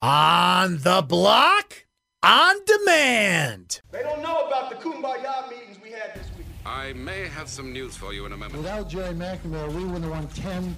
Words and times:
On 0.00 0.78
the 0.78 1.02
block, 1.02 1.86
on 2.22 2.54
demand. 2.64 3.80
They 3.90 4.02
don't 4.04 4.22
know 4.22 4.46
about 4.46 4.70
the 4.70 4.76
kumbaya 4.76 5.50
meetings 5.50 5.76
we 5.82 5.90
had 5.90 6.14
this 6.14 6.28
week. 6.38 6.46
I 6.64 6.92
may 6.92 7.26
have 7.26 7.48
some 7.48 7.72
news 7.72 7.96
for 7.96 8.12
you 8.12 8.24
in 8.24 8.32
a 8.32 8.36
moment. 8.36 8.58
Without 8.58 8.88
Gerry 8.88 9.12
McNamara, 9.12 9.66
we 9.72 9.84
wouldn't 9.84 10.04
have 10.04 10.12
won 10.12 10.28
10 10.28 10.76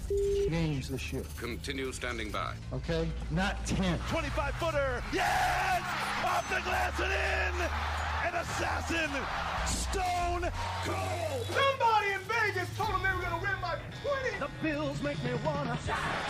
games 0.48 0.88
this 0.88 1.12
year. 1.12 1.22
Continue 1.36 1.92
standing 1.92 2.30
by. 2.30 2.54
Okay? 2.72 3.06
Not 3.30 3.66
10. 3.66 3.98
25 4.08 4.54
footer. 4.54 5.02
Yes! 5.12 5.82
Off 6.24 6.48
the 6.48 6.62
glass 6.62 6.98
and 7.00 7.12
in! 7.12 7.60
An 8.26 8.34
assassin! 8.40 9.10
Stone 9.66 10.50
Cold! 10.84 11.46
Somebody 11.50 12.12
in 12.14 12.20
Vegas 12.20 12.74
told 12.74 12.94
them 12.94 13.02
they 13.02 13.12
were 13.12 13.20
going 13.20 13.38
to 13.38 13.46
win 13.46 13.59
by 13.59 13.59
20. 13.59 13.59
The 14.40 14.48
Bills 14.62 15.02
make 15.02 15.22
me 15.22 15.32
wanna. 15.44 15.78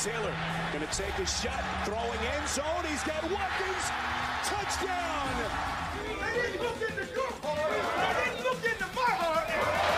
Taylor 0.00 0.34
gonna 0.72 0.88
take 0.90 1.16
a 1.20 1.26
shot, 1.26 1.62
throwing 1.84 2.18
end 2.34 2.48
zone. 2.48 2.84
He's 2.88 3.04
got 3.04 3.22
Watkins. 3.22 3.86
Touchdown! 4.42 5.30
They 6.18 6.42
didn't 6.42 6.60
look 6.60 6.82
into 6.82 7.06
your 7.14 7.30
heart. 7.40 7.70
They 7.70 8.24
didn't 8.24 8.42
look 8.42 8.64
into 8.64 8.86
my 8.96 9.14
heart. 9.14 9.46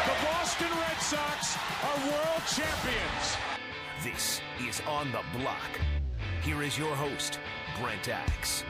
The 0.04 0.26
Boston 0.26 0.68
Red 0.68 1.00
Sox 1.00 1.56
are 1.88 1.98
world 2.12 2.42
champions. 2.52 3.38
This 4.04 4.42
is 4.60 4.82
On 4.86 5.10
the 5.10 5.22
Block. 5.38 5.80
Here 6.42 6.62
is 6.62 6.76
your 6.76 6.94
host, 6.94 7.38
Brent 7.80 8.10
Axe. 8.10 8.62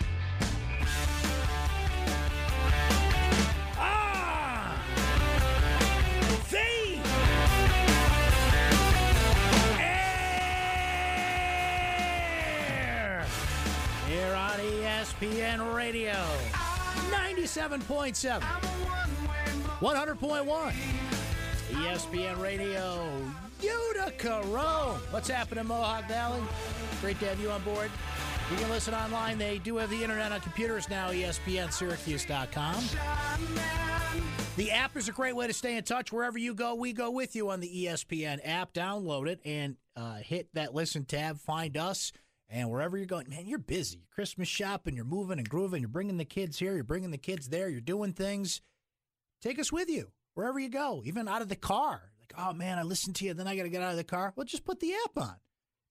Here 14.23 14.35
on 14.37 14.51
ESPN 14.51 15.75
Radio. 15.75 16.13
97.7. 17.11 18.41
100.1. 19.81 20.73
ESPN 21.71 22.41
Radio. 22.41 23.21
Utica 23.61 24.43
Rome. 24.45 25.01
What's 25.11 25.29
happening, 25.29 25.67
Mohawk 25.67 26.07
Valley? 26.07 26.41
Great 27.01 27.19
to 27.19 27.27
have 27.27 27.41
you 27.41 27.51
on 27.51 27.63
board. 27.63 27.91
You 28.53 28.57
can 28.59 28.71
listen 28.71 28.95
online. 28.95 29.39
They 29.39 29.59
do 29.59 29.77
have 29.79 29.91
the 29.91 30.01
internet 30.01 30.31
on 30.31 30.41
computers 30.41 30.89
now, 30.89 31.11
ESPNSyracuse.com. 31.11 32.85
The 34.57 34.71
app 34.71 34.97
is 34.97 35.09
a 35.09 35.13
great 35.13 35.35
way 35.35 35.49
to 35.49 35.53
stay 35.53 35.77
in 35.77 35.83
touch. 35.83 36.13
Wherever 36.13 36.39
you 36.39 36.55
go, 36.55 36.77
we 36.77 36.93
go 36.93 37.11
with 37.11 37.35
you 37.35 37.51
on 37.51 37.59
the 37.59 37.87
ESPN 37.87 38.39
app. 38.45 38.73
Download 38.73 39.27
it 39.27 39.41
and 39.45 39.75
uh, 39.97 40.19
hit 40.19 40.47
that 40.55 40.73
listen 40.73 41.07
tab. 41.07 41.41
Find 41.41 41.77
us. 41.77 42.13
And 42.53 42.71
wherever 42.71 42.99
you're 42.99 43.07
going, 43.07 43.31
man, 43.31 43.47
you're 43.47 43.59
busy. 43.59 43.97
You're 43.97 44.15
Christmas 44.15 44.47
shopping, 44.47 44.95
you're 44.95 45.07
moving 45.07 45.39
and 45.39 45.49
grooving, 45.49 45.81
you're 45.81 45.89
bringing 45.89 46.19
the 46.19 46.27
kids 46.27 46.59
here, 46.59 46.75
you're 46.75 46.85
bringing 46.85 47.11
the 47.11 47.17
kids 47.17 47.49
there, 47.49 47.71
you're 47.71 47.81
doing 47.81 48.13
things. 48.13 48.61
Take 49.41 49.59
us 49.59 49.73
with 49.73 49.89
you 49.89 50.09
wherever 50.35 50.59
you 50.59 50.69
go, 50.69 51.03
even 51.07 51.29
out 51.29 51.41
of 51.41 51.49
the 51.49 51.57
car. 51.57 52.13
Like, 52.21 52.35
oh 52.37 52.53
man, 52.53 52.79
I 52.79 52.83
listened 52.83 53.17
to 53.17 53.25
you, 53.25 53.33
then 53.33 53.49
I 53.49 53.57
got 53.57 53.63
to 53.63 53.71
get 53.71 53.83
out 53.83 53.93
of 53.93 53.97
the 53.97 54.05
car. 54.05 54.35
Well, 54.37 54.45
just 54.45 54.67
put 54.67 54.81
the 54.81 54.93
app 54.93 55.17
on 55.17 55.37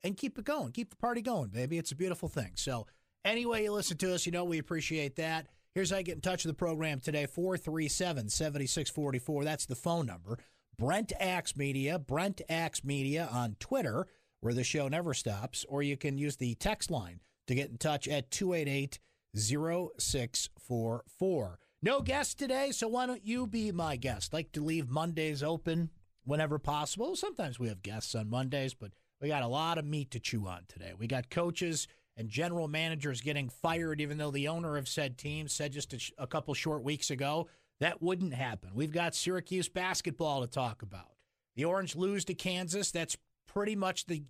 and 0.04 0.16
keep 0.16 0.38
it 0.38 0.46
going. 0.46 0.72
Keep 0.72 0.92
the 0.92 0.98
party 0.98 1.24
going, 1.24 1.50
baby. 1.50 1.80
It's 1.80 1.92
a 1.92 1.96
beautiful 1.96 2.30
thing. 2.30 2.52
So, 2.54 2.86
anyway, 3.26 3.64
you 3.64 3.72
listen 3.72 3.98
to 3.98 4.14
us, 4.14 4.28
you 4.28 4.32
know 4.32 4.46
we 4.46 4.60
appreciate 4.60 5.16
that. 5.16 5.48
Here's 5.74 5.90
how 5.90 5.98
you 5.98 6.04
get 6.04 6.16
in 6.16 6.22
touch 6.22 6.46
with 6.46 6.54
the 6.54 6.60
program 6.60 7.00
today 7.00 7.26
437 7.26 8.30
7644. 8.30 9.44
That's 9.44 9.66
the 9.66 9.76
phone 9.76 10.06
number. 10.06 10.38
Brent 10.78 11.12
Axe 11.20 11.56
Media, 11.56 11.98
Brent 11.98 12.42
Axe 12.50 12.84
Media 12.84 13.28
on 13.32 13.56
Twitter, 13.60 14.08
where 14.42 14.54
the 14.54 14.64
show 14.64 14.88
never 14.88 15.14
stops, 15.14 15.66
or 15.70 15.82
you 15.82 15.98
can 15.98 16.18
use 16.18 16.36
the 16.36 16.56
text 16.56 16.92
line 16.92 17.22
to 17.48 17.56
get 17.56 17.70
in 17.70 17.78
touch 17.78 18.08
at 18.08 18.32
288 18.32 19.00
0644. 19.36 21.60
No 21.84 22.02
guest 22.02 22.38
today, 22.38 22.72
so 22.72 22.88
why 22.88 23.08
don't 23.08 23.26
you 23.26 23.48
be 23.48 23.72
my 23.72 23.96
guest? 23.96 24.34
Like 24.34 24.52
to 24.52 24.64
leave 24.64 24.90
Mondays 24.90 25.42
open 25.42 25.90
whenever 26.26 26.60
possible. 26.60 27.16
Sometimes 27.16 27.60
we 27.60 27.70
have 27.70 27.82
guests 27.82 28.14
on 28.14 28.30
Mondays, 28.30 28.74
but 28.74 28.92
we 29.20 29.30
got 29.30 29.44
a 29.44 29.48
lot 29.48 29.78
of 29.78 29.86
meat 29.86 30.12
to 30.12 30.20
chew 30.20 30.48
on 30.48 30.64
today. 30.68 30.94
We 30.98 31.08
got 31.08 31.30
coaches 31.30 31.88
and 32.18 32.30
general 32.30 32.68
managers 32.68 33.22
getting 33.22 33.50
fired, 33.50 34.02
even 34.02 34.18
though 34.18 34.32
the 34.32 34.50
owner 34.50 34.78
of 34.78 34.88
said 34.88 35.18
team 35.18 35.48
said 35.48 35.72
just 35.72 35.94
a, 35.94 36.00
sh- 36.00 36.12
a 36.18 36.28
couple 36.28 36.54
short 36.54 36.84
weeks 36.84 37.10
ago 37.10 37.48
that 37.82 38.02
wouldn't 38.02 38.36
happen. 38.36 38.70
We've 38.76 38.92
got 38.92 39.16
Syracuse 39.16 39.68
basketball 39.68 40.42
to 40.42 40.48
talk 40.48 40.84
about. 40.84 41.16
The 41.56 41.66
Orange 41.66 41.96
lose 41.96 42.24
to 42.26 42.36
Kansas. 42.36 42.92
That's 42.92 43.18
pretty 43.48 43.76
much 43.76 44.06
the 44.06 44.24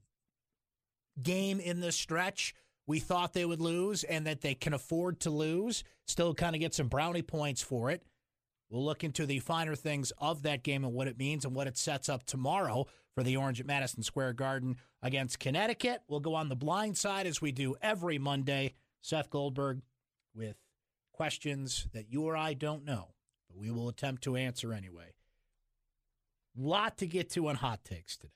game 1.21 1.59
in 1.59 1.79
this 1.79 1.95
stretch 1.95 2.53
we 2.87 2.99
thought 2.99 3.33
they 3.33 3.45
would 3.45 3.61
lose 3.61 4.03
and 4.03 4.27
that 4.27 4.41
they 4.41 4.53
can 4.53 4.73
afford 4.73 5.19
to 5.21 5.29
lose. 5.29 5.83
Still 6.07 6.33
kind 6.33 6.55
of 6.55 6.59
get 6.59 6.73
some 6.73 6.87
brownie 6.87 7.21
points 7.21 7.61
for 7.61 7.89
it. 7.89 8.03
We'll 8.69 8.83
look 8.83 9.03
into 9.03 9.25
the 9.25 9.39
finer 9.39 9.75
things 9.75 10.11
of 10.17 10.43
that 10.43 10.63
game 10.63 10.83
and 10.83 10.93
what 10.93 11.07
it 11.07 11.17
means 11.17 11.45
and 11.45 11.55
what 11.55 11.67
it 11.67 11.77
sets 11.77 12.09
up 12.09 12.25
tomorrow 12.25 12.87
for 13.13 13.23
the 13.23 13.37
Orange 13.37 13.59
at 13.59 13.65
Madison 13.65 14.03
Square 14.03 14.33
Garden 14.33 14.77
against 15.01 15.39
Connecticut. 15.39 16.01
We'll 16.07 16.21
go 16.21 16.35
on 16.35 16.49
the 16.49 16.55
blind 16.55 16.97
side 16.97 17.27
as 17.27 17.41
we 17.41 17.51
do 17.51 17.75
every 17.81 18.17
Monday. 18.17 18.73
Seth 19.01 19.29
Goldberg 19.29 19.81
with 20.33 20.55
questions 21.13 21.87
that 21.93 22.11
you 22.11 22.23
or 22.23 22.37
I 22.37 22.53
don't 22.53 22.85
know, 22.85 23.09
but 23.49 23.57
we 23.57 23.71
will 23.71 23.89
attempt 23.89 24.23
to 24.23 24.35
answer 24.35 24.73
anyway. 24.73 25.13
Lot 26.57 26.97
to 26.97 27.07
get 27.07 27.29
to 27.31 27.47
on 27.47 27.55
hot 27.55 27.83
takes 27.83 28.17
today, 28.17 28.33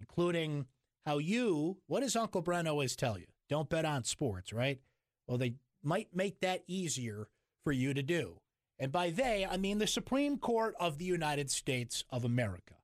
including 0.00 0.66
how 1.04 1.18
you, 1.18 1.78
what 1.86 2.00
does 2.00 2.16
Uncle 2.16 2.42
Brent 2.42 2.68
always 2.68 2.96
tell 2.96 3.18
you? 3.18 3.26
Don't 3.48 3.68
bet 3.68 3.84
on 3.84 4.04
sports, 4.04 4.52
right? 4.52 4.80
Well, 5.26 5.38
they 5.38 5.54
might 5.82 6.14
make 6.14 6.40
that 6.40 6.62
easier 6.66 7.28
for 7.64 7.72
you 7.72 7.94
to 7.94 8.02
do. 8.02 8.38
And 8.78 8.90
by 8.90 9.10
they, 9.10 9.46
I 9.48 9.56
mean 9.56 9.78
the 9.78 9.86
Supreme 9.86 10.38
Court 10.38 10.74
of 10.80 10.98
the 10.98 11.04
United 11.04 11.50
States 11.50 12.04
of 12.10 12.24
America. 12.24 12.74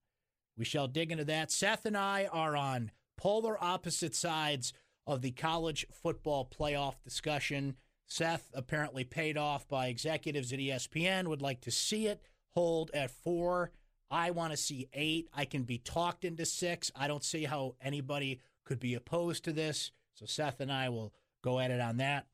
We 0.57 0.65
shall 0.65 0.89
dig 0.89 1.13
into 1.13 1.25
that. 1.25 1.51
Seth 1.51 1.87
and 1.87 1.97
I 1.97 2.29
are 2.33 2.57
on 2.57 2.91
polar 3.17 3.63
opposite 3.63 4.15
sides 4.15 4.73
of 5.07 5.23
the 5.23 5.31
college 5.31 5.87
football 5.91 6.49
playoff 6.49 7.03
discussion. 7.03 7.77
Seth, 8.07 8.51
apparently 8.55 9.05
paid 9.05 9.37
off 9.37 9.69
by 9.69 9.87
executives 9.87 10.53
at 10.53 10.59
ESPN, 10.59 11.29
would 11.29 11.43
like 11.43 11.61
to 11.63 11.71
see 11.71 12.07
it 12.07 12.23
hold 12.55 12.91
at 12.93 13.11
four. 13.11 13.71
I 14.11 14.31
want 14.31 14.53
to 14.53 14.57
see 14.57 14.89
eight. 14.93 15.29
I 15.35 15.45
can 15.45 15.65
be 15.65 15.79
talked 15.79 16.25
into 16.25 16.47
six. 16.47 16.91
I 16.97 17.09
don't 17.09 17.25
see 17.25 17.45
how 17.45 17.75
anybody 17.83 18.41
could 18.65 18.81
be 18.81 18.95
opposed 18.95 19.45
to 19.45 19.53
this. 19.53 19.93
So 20.15 20.27
Seth 20.27 20.61
and 20.61 20.73
I 20.73 20.89
will 20.89 21.13
go 21.43 21.61
at 21.61 21.71
it 21.71 21.81
on 21.81 21.99
that 21.99 22.27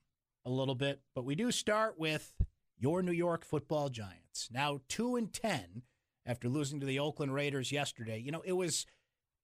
a 0.44 0.50
little 0.50 0.74
bit. 0.74 1.00
But 1.14 1.24
we 1.24 1.34
do 1.34 1.50
start 1.50 1.98
with 1.98 2.32
your 2.78 3.02
New 3.02 3.12
York 3.12 3.44
football 3.44 3.88
giants. 3.88 4.48
Now 4.52 4.80
2 4.88 5.16
and 5.16 5.32
10 5.32 5.82
after 6.26 6.48
losing 6.48 6.80
to 6.80 6.86
the 6.86 6.98
Oakland 6.98 7.34
Raiders 7.34 7.72
yesterday. 7.72 8.18
You 8.18 8.32
know, 8.32 8.42
it 8.44 8.52
was 8.52 8.86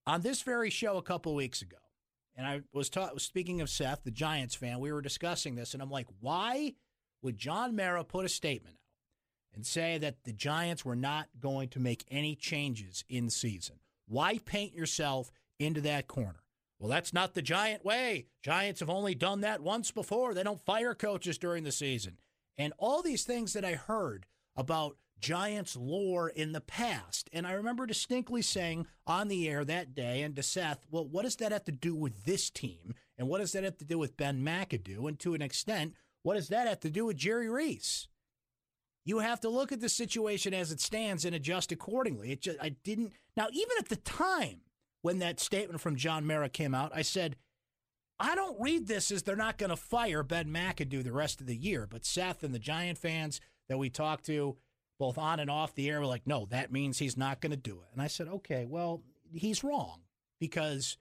on 0.07 0.23
this 0.23 0.43
very 0.43 0.71
show 0.71 0.97
a 0.97 1.03
couple 1.03 1.35
weeks 1.35 1.63
ago. 1.63 1.77
And 2.37 2.47
I 2.47 2.61
was 2.73 2.89
ta- 2.89 3.11
speaking 3.19 3.61
of 3.61 3.69
Seth, 3.69 4.05
the 4.05 4.11
Giants 4.11 4.55
fan, 4.55 4.81
we 4.81 4.93
were 4.93 5.03
discussing 5.03 5.57
this 5.57 5.75
and 5.75 5.83
I'm 5.83 5.91
like, 5.91 6.07
why 6.21 6.75
would 7.23 7.37
John 7.37 7.77
Mara 7.77 8.05
put 8.05 8.25
a 8.25 8.29
statement 8.29 8.77
and 9.55 9.67
say 9.67 9.99
that 9.99 10.25
the 10.25 10.33
Giants 10.33 10.85
were 10.85 10.97
not 10.97 11.29
going 11.39 11.69
to 11.71 11.81
make 11.81 12.05
any 12.11 12.35
changes 12.35 13.05
in 13.09 13.31
season? 13.31 13.77
Why 14.07 14.39
paint 14.39 14.75
yourself 14.75 15.31
into 15.59 15.81
that 15.83 16.09
corner? 16.09 16.43
Well, 16.79 16.89
that's 16.89 17.13
not 17.13 17.35
the 17.35 17.43
Giant 17.43 17.85
way. 17.85 18.27
Giants 18.43 18.81
have 18.81 18.91
only 18.91 19.15
done 19.15 19.43
that 19.43 19.61
once 19.61 19.91
before. 19.91 20.33
They 20.33 20.43
don't 20.43 20.61
fire 20.61 20.95
coaches 20.95 21.37
during 21.37 21.65
the 21.65 21.73
season. 21.73 22.19
And 22.57 22.73
all 22.79 23.03
these 23.03 23.25
things 23.25 23.53
that 23.53 23.65
I 23.65 23.75
heard 23.75 24.27
about 24.57 24.97
Giants 25.21 25.77
lore 25.77 26.31
in 26.31 26.53
the 26.53 26.61
past. 26.61 27.29
And 27.33 27.47
I 27.47 27.53
remember 27.53 27.87
distinctly 27.87 28.43
saying 28.43 28.87
on 29.07 29.29
the 29.29 29.49
air 29.49 29.65
that 29.65 29.95
day 29.95 30.23
and 30.23 30.35
to 30.37 30.43
Seth, 30.43 30.87
well, 30.91 31.07
what 31.07 31.23
does 31.23 31.37
that 31.37 31.53
have 31.53 31.65
to 31.65 31.73
do 31.73 31.95
with 31.95 32.25
this 32.25 32.51
team? 32.51 32.95
And 33.19 33.29
what 33.29 33.41
does 33.41 33.53
that 33.53 33.65
have 33.65 33.77
to 33.79 33.85
do 33.85 33.99
with 33.99 34.17
Ben 34.17 34.43
McAdoo? 34.43 35.07
And 35.07 35.19
to 35.21 35.35
an 35.35 35.43
extent, 35.43 35.95
what 36.23 36.35
does 36.35 36.49
that 36.49 36.67
have 36.67 36.81
to 36.81 36.91
do 36.91 37.07
with 37.07 37.17
Jerry 37.17 37.49
Reese? 37.49 38.09
You 39.11 39.19
have 39.19 39.41
to 39.41 39.49
look 39.49 39.73
at 39.73 39.81
the 39.81 39.89
situation 39.89 40.55
as 40.55 40.71
it 40.71 40.81
stands 40.81 41.25
and 41.25 41.35
adjust 41.35 41.73
accordingly. 41.73 42.31
It 42.31 42.43
just 42.43 42.59
I 42.63 42.69
didn't 42.69 43.13
now 43.37 43.49
even 43.53 43.77
at 43.81 43.89
the 43.89 43.97
time 43.97 44.61
when 45.03 45.19
that 45.19 45.41
statement 45.41 45.81
from 45.81 45.97
John 45.97 46.25
Mara 46.25 46.49
came 46.49 46.77
out, 46.77 46.93
I 46.95 47.03
said, 47.03 47.35
I 48.21 48.37
don't 48.37 48.61
read 48.61 48.87
this 48.87 49.11
as 49.11 49.25
they're 49.25 49.35
not 49.35 49.59
going 49.59 49.71
to 49.71 49.77
fire 49.77 50.23
Ben 50.23 50.47
McAdoo 50.47 51.03
the 51.03 51.13
rest 51.13 51.41
of 51.41 51.49
the 51.49 51.57
year. 51.57 51.89
But 51.91 52.05
Seth 52.05 52.45
and 52.45 52.55
the 52.55 52.61
Giant 52.61 52.99
fans 52.99 53.41
that 53.69 53.79
we 53.79 53.91
talked 53.91 54.27
to, 54.27 54.57
both 55.01 55.19
on 55.19 55.41
and 55.41 55.51
off 55.51 55.75
the 55.75 55.91
air, 55.91 55.99
were 55.99 56.07
like, 56.07 56.25
no, 56.25 56.47
that 56.51 56.71
means 56.71 57.01
he's 57.01 57.17
not 57.17 57.41
going 57.41 57.51
to 57.51 57.57
do 57.57 57.81
it. 57.81 57.89
And 57.93 58.01
I 58.01 58.07
said, 58.07 58.29
okay, 58.29 58.65
well, 58.65 59.03
he's 59.35 59.65
wrong 59.65 60.03
because 60.39 60.99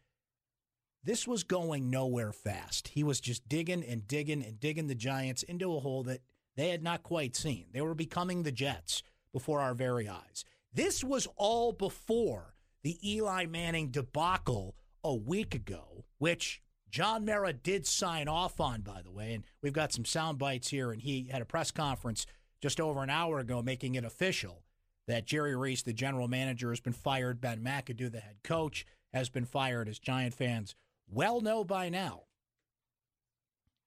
this 1.03 1.27
was 1.27 1.43
going 1.43 1.91
nowhere 1.91 2.31
fast. 2.31 2.87
He 2.87 3.03
was 3.03 3.19
just 3.19 3.47
digging 3.47 3.83
and 3.83 4.07
digging 4.07 4.43
and 4.43 4.59
digging 4.59 4.87
the 4.87 4.95
Giants 4.95 5.43
into 5.43 5.75
a 5.75 5.79
hole 5.79 6.01
that 6.03 6.21
they 6.59 6.69
had 6.69 6.83
not 6.83 7.03
quite 7.03 7.35
seen. 7.35 7.67
They 7.71 7.81
were 7.81 7.95
becoming 7.95 8.43
the 8.43 8.51
Jets 8.51 9.01
before 9.31 9.61
our 9.61 9.73
very 9.73 10.09
eyes. 10.09 10.43
This 10.73 11.03
was 11.03 11.27
all 11.37 11.71
before 11.71 12.55
the 12.83 12.97
Eli 13.07 13.45
Manning 13.45 13.89
debacle 13.89 14.75
a 15.03 15.15
week 15.15 15.55
ago, 15.55 16.05
which 16.17 16.61
John 16.89 17.23
Mara 17.23 17.53
did 17.53 17.85
sign 17.85 18.27
off 18.27 18.59
on, 18.59 18.81
by 18.81 19.01
the 19.01 19.11
way, 19.11 19.33
and 19.33 19.43
we've 19.61 19.73
got 19.73 19.93
some 19.93 20.05
sound 20.05 20.37
bites 20.37 20.69
here. 20.69 20.91
And 20.91 21.01
he 21.01 21.29
had 21.31 21.41
a 21.41 21.45
press 21.45 21.71
conference 21.71 22.25
just 22.61 22.81
over 22.81 23.01
an 23.03 23.09
hour 23.09 23.39
ago 23.39 23.61
making 23.61 23.95
it 23.95 24.03
official 24.03 24.63
that 25.07 25.25
Jerry 25.25 25.55
Reese, 25.55 25.83
the 25.83 25.93
general 25.93 26.27
manager, 26.27 26.69
has 26.69 26.81
been 26.81 26.93
fired. 26.93 27.41
Ben 27.41 27.61
McAdoo, 27.61 28.11
the 28.11 28.19
head 28.19 28.37
coach, 28.43 28.85
has 29.13 29.29
been 29.29 29.45
fired, 29.45 29.87
as 29.87 29.97
Giant 29.97 30.33
fans 30.33 30.75
well 31.07 31.41
know 31.41 31.63
by 31.63 31.89
now. 31.89 32.23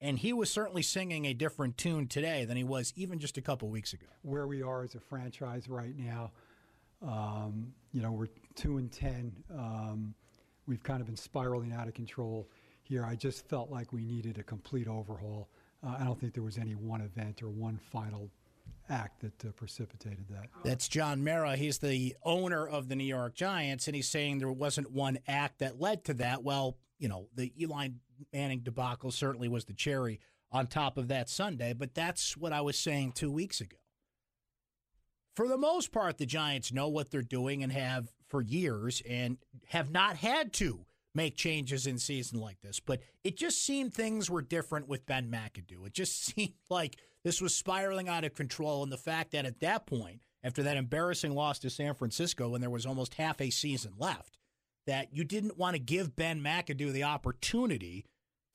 And 0.03 0.19
he 0.19 0.33
was 0.33 0.51
certainly 0.51 0.83
singing 0.83 1.27
a 1.27 1.33
different 1.33 1.79
tune 1.79 2.09
today 2.09 2.45
than 2.45 2.57
he 2.57 2.65
was 2.65 2.93
even 2.97 3.21
just 3.21 3.39
a 3.39 3.41
couple 3.41 3.69
weeks 3.69 3.93
ago. 3.93 4.07
Where 4.23 4.49
we 4.49 4.61
are 4.61 4.83
as 4.83 4.97
a 4.97 5.01
franchise 5.01 5.69
right 5.69 5.97
now, 5.97 6.33
um, 7.01 7.73
you 7.93 8.03
know, 8.03 8.11
we're 8.11 8.27
two 8.57 8.79
and 8.79 8.91
ten. 8.91 9.33
Um, 9.57 10.15
we've 10.67 10.83
kind 10.83 11.01
of 11.01 11.07
been 11.07 11.17
spiraling 11.17 11.73
out 11.73 11.87
of 11.87 11.95
control 11.95 12.49
here. 12.83 13.05
I 13.05 13.15
just 13.15 13.49
felt 13.49 13.71
like 13.71 13.93
we 13.93 14.05
needed 14.05 14.39
a 14.39 14.43
complete 14.43 14.89
overhaul. 14.89 15.49
Uh, 15.87 15.95
I 16.01 16.05
don't 16.05 16.21
think 16.21 16.35
there 16.35 16.43
was 16.43 16.59
any 16.59 16.75
one 16.75 17.01
event 17.01 17.41
or 17.41 17.49
one 17.49 17.79
final 17.79 18.29
act 18.89 19.21
that 19.21 19.45
uh, 19.45 19.53
precipitated 19.53 20.25
that. 20.31 20.47
That's 20.65 20.89
John 20.89 21.23
Mara. 21.23 21.55
He's 21.57 21.79
the 21.79 22.17
owner 22.25 22.67
of 22.67 22.89
the 22.89 22.97
New 22.97 23.05
York 23.05 23.35
Giants, 23.35 23.87
and 23.87 23.95
he's 23.95 24.09
saying 24.09 24.39
there 24.39 24.51
wasn't 24.51 24.91
one 24.91 25.19
act 25.29 25.61
that 25.61 25.81
led 25.81 26.05
to 26.07 26.15
that. 26.15 26.43
Well, 26.43 26.77
you 27.03 27.09
know, 27.09 27.27
the 27.35 27.53
Eli 27.61 27.89
Manning 28.33 28.61
debacle 28.61 29.11
certainly 29.11 29.49
was 29.49 29.65
the 29.65 29.75
cherry 29.75 30.21
on 30.53 30.69
top 30.69 30.97
of 30.97 31.09
that 31.09 31.29
Sunday, 31.29 31.73
but 31.73 31.95
that's 31.95 32.37
what 32.37 32.53
I 32.53 32.61
was 32.61 32.79
saying 32.79 33.13
two 33.13 33.33
weeks 33.33 33.61
ago. 33.61 33.77
For 35.35 35.49
the 35.49 35.59
most 35.59 35.91
part, 35.91 36.19
the 36.19 36.27
Giants 36.27 36.73
know 36.73 36.89
what 36.89 37.11
they're 37.11 37.23
doing 37.23 37.65
and 37.65 37.73
have 37.73 38.13
for 38.29 38.41
years 38.41 39.03
and 39.09 39.39
have 39.67 39.91
not 39.91 40.17
had 40.17 40.53
to 40.55 40.87
make 41.13 41.37
changes 41.37 41.89
in 41.89 41.99
season 41.99 42.39
like 42.39 42.61
this. 42.61 42.79
But 42.79 43.01
it 43.25 43.37
just 43.37 43.65
seemed 43.65 43.93
things 43.93 44.31
were 44.31 44.43
different 44.43 44.87
with 44.87 45.05
Ben 45.05 45.29
McAdoo. 45.29 45.87
It 45.87 45.95
just 45.95 46.25
seemed 46.35 46.55
like 46.71 46.99
this 47.25 47.41
was 47.41 47.55
spiraling 47.55 48.09
out 48.09 48.25
of 48.25 48.35
control. 48.35 48.85
And 48.85 48.93
the 48.93 48.97
fact 48.97 49.33
that 49.33 49.45
at 49.45 49.59
that 49.61 49.87
point, 49.87 50.21
after 50.45 50.63
that 50.63 50.77
embarrassing 50.77 51.35
loss 51.35 51.59
to 51.61 51.71
San 51.71 51.95
Francisco 51.95 52.51
when 52.51 52.61
there 52.61 52.71
was 52.71 52.87
almost 52.87 53.15
half 53.15 53.41
a 53.41 53.51
season 53.51 53.95
left, 53.99 54.39
that 54.87 55.09
you 55.13 55.25
didn't 55.25 55.59
want 55.59 55.75
to 55.75 55.81
give 55.81 56.17
Ben 56.17 56.41
McAdoo 56.41 56.93
the 56.93 57.05
opportunity 57.05 58.05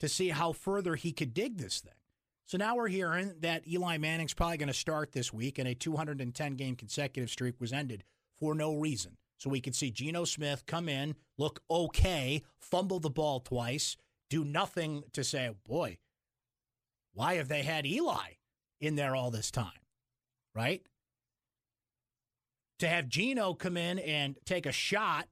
to 0.00 0.08
see 0.08 0.28
how 0.28 0.52
further 0.52 0.94
he 0.94 1.12
could 1.12 1.34
dig 1.34 1.58
this 1.58 1.80
thing. 1.80 1.92
So 2.46 2.56
now 2.56 2.76
we're 2.76 2.88
hearing 2.88 3.34
that 3.40 3.68
Eli 3.68 3.98
Manning's 3.98 4.32
probably 4.32 4.56
going 4.56 4.68
to 4.68 4.74
start 4.74 5.12
this 5.12 5.32
week, 5.32 5.58
and 5.58 5.68
a 5.68 5.74
210 5.74 6.54
game 6.54 6.76
consecutive 6.76 7.28
streak 7.28 7.60
was 7.60 7.72
ended 7.72 8.04
for 8.38 8.54
no 8.54 8.74
reason. 8.74 9.16
So 9.36 9.50
we 9.50 9.60
could 9.60 9.76
see 9.76 9.90
Geno 9.90 10.24
Smith 10.24 10.64
come 10.66 10.88
in, 10.88 11.14
look 11.36 11.60
okay, 11.70 12.42
fumble 12.58 13.00
the 13.00 13.10
ball 13.10 13.40
twice, 13.40 13.96
do 14.30 14.44
nothing 14.44 15.04
to 15.12 15.22
say, 15.22 15.50
boy, 15.66 15.98
why 17.12 17.34
have 17.34 17.48
they 17.48 17.62
had 17.62 17.86
Eli 17.86 18.32
in 18.80 18.96
there 18.96 19.14
all 19.14 19.30
this 19.30 19.50
time? 19.50 19.72
Right? 20.54 20.82
To 22.78 22.88
have 22.88 23.08
Geno 23.08 23.54
come 23.54 23.76
in 23.76 23.98
and 23.98 24.36
take 24.44 24.66
a 24.66 24.72
shot 24.72 25.28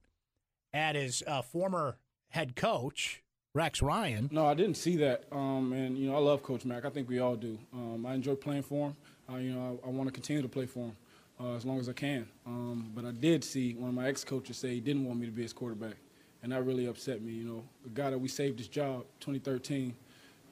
at 0.77 0.95
his 0.95 1.23
uh, 1.25 1.41
former 1.41 1.97
head 2.29 2.55
coach, 2.55 3.23
Rex 3.53 3.81
Ryan. 3.81 4.29
No, 4.31 4.45
I 4.45 4.53
didn't 4.53 4.75
see 4.75 4.95
that. 4.97 5.23
Um, 5.31 5.73
and, 5.73 5.97
you 5.97 6.09
know, 6.09 6.15
I 6.15 6.19
love 6.19 6.43
Coach 6.43 6.65
Mack. 6.65 6.85
I 6.85 6.89
think 6.89 7.09
we 7.09 7.19
all 7.19 7.35
do. 7.35 7.57
Um, 7.73 8.05
I 8.05 8.13
enjoy 8.13 8.35
playing 8.35 8.61
for 8.61 8.87
him. 8.87 8.95
Uh, 9.29 9.37
you 9.37 9.53
know, 9.53 9.79
I, 9.83 9.87
I 9.87 9.91
want 9.91 10.07
to 10.07 10.13
continue 10.13 10.43
to 10.43 10.47
play 10.47 10.67
for 10.67 10.85
him 10.85 10.95
uh, 11.41 11.55
as 11.55 11.65
long 11.65 11.79
as 11.79 11.89
I 11.89 11.93
can. 11.93 12.27
Um, 12.45 12.91
but 12.95 13.05
I 13.05 13.11
did 13.11 13.43
see 13.43 13.73
one 13.73 13.89
of 13.89 13.95
my 13.95 14.07
ex-coaches 14.07 14.57
say 14.57 14.69
he 14.75 14.79
didn't 14.79 15.05
want 15.05 15.19
me 15.19 15.25
to 15.25 15.31
be 15.31 15.41
his 15.41 15.51
quarterback. 15.51 15.95
And 16.43 16.51
that 16.51 16.63
really 16.63 16.85
upset 16.85 17.23
me, 17.23 17.31
you 17.31 17.43
know. 17.43 17.63
The 17.83 17.89
guy 17.89 18.11
that 18.11 18.19
we 18.19 18.27
saved 18.27 18.59
his 18.59 18.67
job 18.67 19.05
2013, 19.19 19.95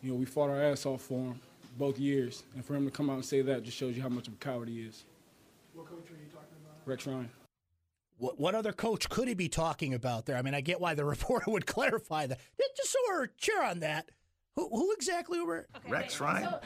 you 0.02 0.10
know, 0.10 0.16
we 0.16 0.26
fought 0.26 0.50
our 0.50 0.62
ass 0.62 0.88
off 0.88 1.04
for 1.04 1.20
him 1.20 1.40
both 1.78 2.00
years. 2.00 2.44
And 2.56 2.66
for 2.66 2.76
him 2.76 2.86
to 2.86 2.92
come 2.92 3.12
out 3.12 3.18
and 3.18 3.26
say 3.26 3.42
that 3.44 3.62
just 3.62 3.78
shows 3.78 3.96
you 3.96 4.02
how 4.02 4.10
much 4.10 4.28
of 4.28 4.34
a 4.34 4.38
coward 4.38 4.70
he 4.70 4.82
is. 4.82 5.04
What 5.76 5.86
coach 5.86 6.10
are 6.10 6.14
you 6.14 6.30
talking 6.34 6.58
about? 6.64 6.88
Rex 6.88 7.06
Ryan. 7.06 7.30
What, 8.18 8.40
what 8.40 8.56
other 8.56 8.72
coach 8.72 9.10
could 9.10 9.28
he 9.28 9.34
be 9.34 9.50
talking 9.50 9.94
about 9.94 10.26
there? 10.26 10.38
I 10.38 10.42
mean, 10.42 10.54
I 10.54 10.62
get 10.62 10.80
why 10.80 10.94
the 10.94 11.06
reporter 11.06 11.52
would 11.52 11.66
clarify 11.66 12.28
that. 12.28 12.40
Just 12.78 12.92
so 12.92 13.00
we're 13.08 13.28
cheer 13.28 13.64
on 13.64 13.80
that. 13.80 14.10
Who, 14.56 14.70
who 14.70 14.94
exactly 14.94 15.42
were? 15.42 15.68
Okay, 15.76 15.92
Rex 15.92 16.20
wait, 16.20 16.26
Ryan. 16.26 16.50
So, 16.50 16.60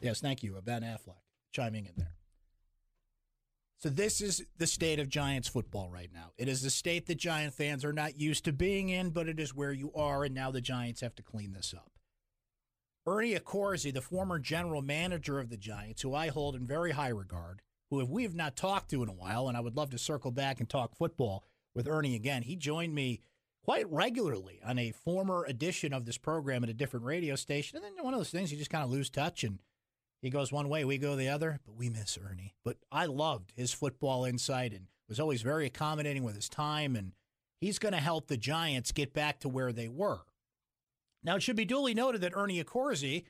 yes, 0.00 0.20
thank 0.20 0.42
you, 0.42 0.56
uh, 0.56 0.60
Ben 0.60 0.82
Affleck, 0.82 1.20
chiming 1.52 1.86
in 1.86 1.92
there. 1.96 2.14
So 3.78 3.88
this 3.88 4.20
is 4.20 4.44
the 4.58 4.68
state 4.68 5.00
of 5.00 5.08
Giants 5.08 5.48
football 5.48 5.90
right 5.90 6.10
now. 6.14 6.30
It 6.38 6.46
is 6.46 6.62
the 6.62 6.70
state 6.70 7.06
that 7.06 7.16
Giant 7.16 7.52
fans 7.52 7.84
are 7.84 7.92
not 7.92 8.16
used 8.16 8.44
to 8.44 8.52
being 8.52 8.90
in, 8.90 9.10
but 9.10 9.28
it 9.28 9.40
is 9.40 9.56
where 9.56 9.72
you 9.72 9.92
are, 9.96 10.22
and 10.22 10.32
now 10.32 10.52
the 10.52 10.60
Giants 10.60 11.00
have 11.00 11.16
to 11.16 11.22
clean 11.24 11.52
this 11.52 11.74
up. 11.76 11.90
Ernie 13.04 13.34
Accorsi, 13.34 13.92
the 13.92 14.00
former 14.00 14.38
general 14.38 14.82
manager 14.82 15.40
of 15.40 15.50
the 15.50 15.56
Giants, 15.56 16.02
who 16.02 16.14
I 16.14 16.28
hold 16.28 16.54
in 16.54 16.64
very 16.64 16.92
high 16.92 17.08
regard, 17.08 17.62
who 17.98 18.06
we 18.06 18.22
have 18.22 18.34
not 18.34 18.56
talked 18.56 18.90
to 18.90 19.02
in 19.02 19.08
a 19.08 19.14
while, 19.14 19.48
and 19.48 19.56
I 19.56 19.60
would 19.60 19.76
love 19.76 19.90
to 19.90 19.98
circle 19.98 20.30
back 20.30 20.60
and 20.60 20.68
talk 20.68 20.94
football 20.94 21.44
with 21.74 21.88
Ernie 21.88 22.14
again. 22.14 22.42
He 22.42 22.56
joined 22.56 22.94
me 22.94 23.20
quite 23.64 23.90
regularly 23.90 24.60
on 24.64 24.78
a 24.78 24.92
former 24.92 25.44
edition 25.44 25.92
of 25.92 26.04
this 26.04 26.18
program 26.18 26.64
at 26.64 26.70
a 26.70 26.74
different 26.74 27.06
radio 27.06 27.36
station. 27.36 27.76
And 27.76 27.84
then 27.84 28.04
one 28.04 28.14
of 28.14 28.20
those 28.20 28.30
things 28.30 28.50
you 28.50 28.58
just 28.58 28.70
kind 28.70 28.84
of 28.84 28.90
lose 28.90 29.08
touch 29.08 29.44
and 29.44 29.60
he 30.20 30.30
goes 30.30 30.52
one 30.52 30.68
way, 30.68 30.84
we 30.84 30.98
go 30.98 31.16
the 31.16 31.28
other, 31.28 31.58
but 31.66 31.74
we 31.74 31.90
miss 31.90 32.16
Ernie. 32.16 32.54
But 32.64 32.76
I 32.92 33.06
loved 33.06 33.52
his 33.56 33.72
football 33.72 34.24
insight 34.24 34.72
and 34.72 34.86
was 35.08 35.18
always 35.18 35.42
very 35.42 35.66
accommodating 35.66 36.22
with 36.22 36.36
his 36.36 36.48
time. 36.48 36.94
And 36.94 37.12
he's 37.60 37.80
going 37.80 37.92
to 37.92 37.98
help 37.98 38.28
the 38.28 38.36
Giants 38.36 38.92
get 38.92 39.12
back 39.12 39.40
to 39.40 39.48
where 39.48 39.72
they 39.72 39.88
were. 39.88 40.20
Now, 41.24 41.36
it 41.36 41.42
should 41.42 41.56
be 41.56 41.64
duly 41.64 41.92
noted 41.92 42.20
that 42.20 42.36
Ernie 42.36 42.62
Accorsi 42.62 43.24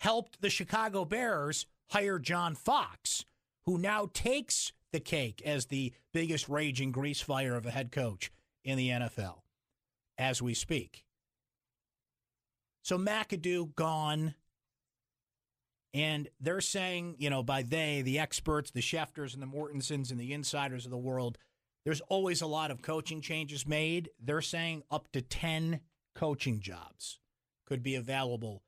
helped 0.00 0.40
the 0.40 0.50
Chicago 0.50 1.04
Bears 1.04 1.66
hire 1.90 2.18
John 2.18 2.54
Fox, 2.54 3.26
who 3.66 3.78
now 3.78 4.08
takes 4.12 4.72
the 4.92 5.00
cake 5.00 5.42
as 5.44 5.66
the 5.66 5.92
biggest 6.12 6.48
raging 6.48 6.92
grease 6.92 7.20
fire 7.20 7.56
of 7.56 7.66
a 7.66 7.70
head 7.70 7.90
coach 7.90 8.30
in 8.64 8.78
the 8.78 8.90
NFL 8.90 9.40
as 10.18 10.40
we 10.40 10.54
speak. 10.54 11.04
So 12.82 12.98
McAdoo 12.98 13.74
gone. 13.74 14.34
And 15.92 16.28
they're 16.40 16.60
saying, 16.60 17.16
you 17.18 17.30
know, 17.30 17.42
by 17.42 17.62
they, 17.62 18.02
the 18.02 18.18
experts, 18.18 18.70
the 18.70 18.80
Schefters 18.80 19.32
and 19.32 19.42
the 19.42 19.46
Mortensens 19.46 20.10
and 20.10 20.18
the 20.18 20.32
insiders 20.32 20.84
of 20.84 20.90
the 20.90 20.98
world, 20.98 21.38
there's 21.84 22.00
always 22.02 22.42
a 22.42 22.46
lot 22.46 22.70
of 22.70 22.82
coaching 22.82 23.20
changes 23.20 23.66
made. 23.66 24.10
They're 24.20 24.40
saying 24.40 24.82
up 24.90 25.10
to 25.12 25.22
10 25.22 25.80
coaching 26.14 26.60
jobs 26.60 27.20
could 27.66 27.82
be 27.82 27.94
available 27.94 28.62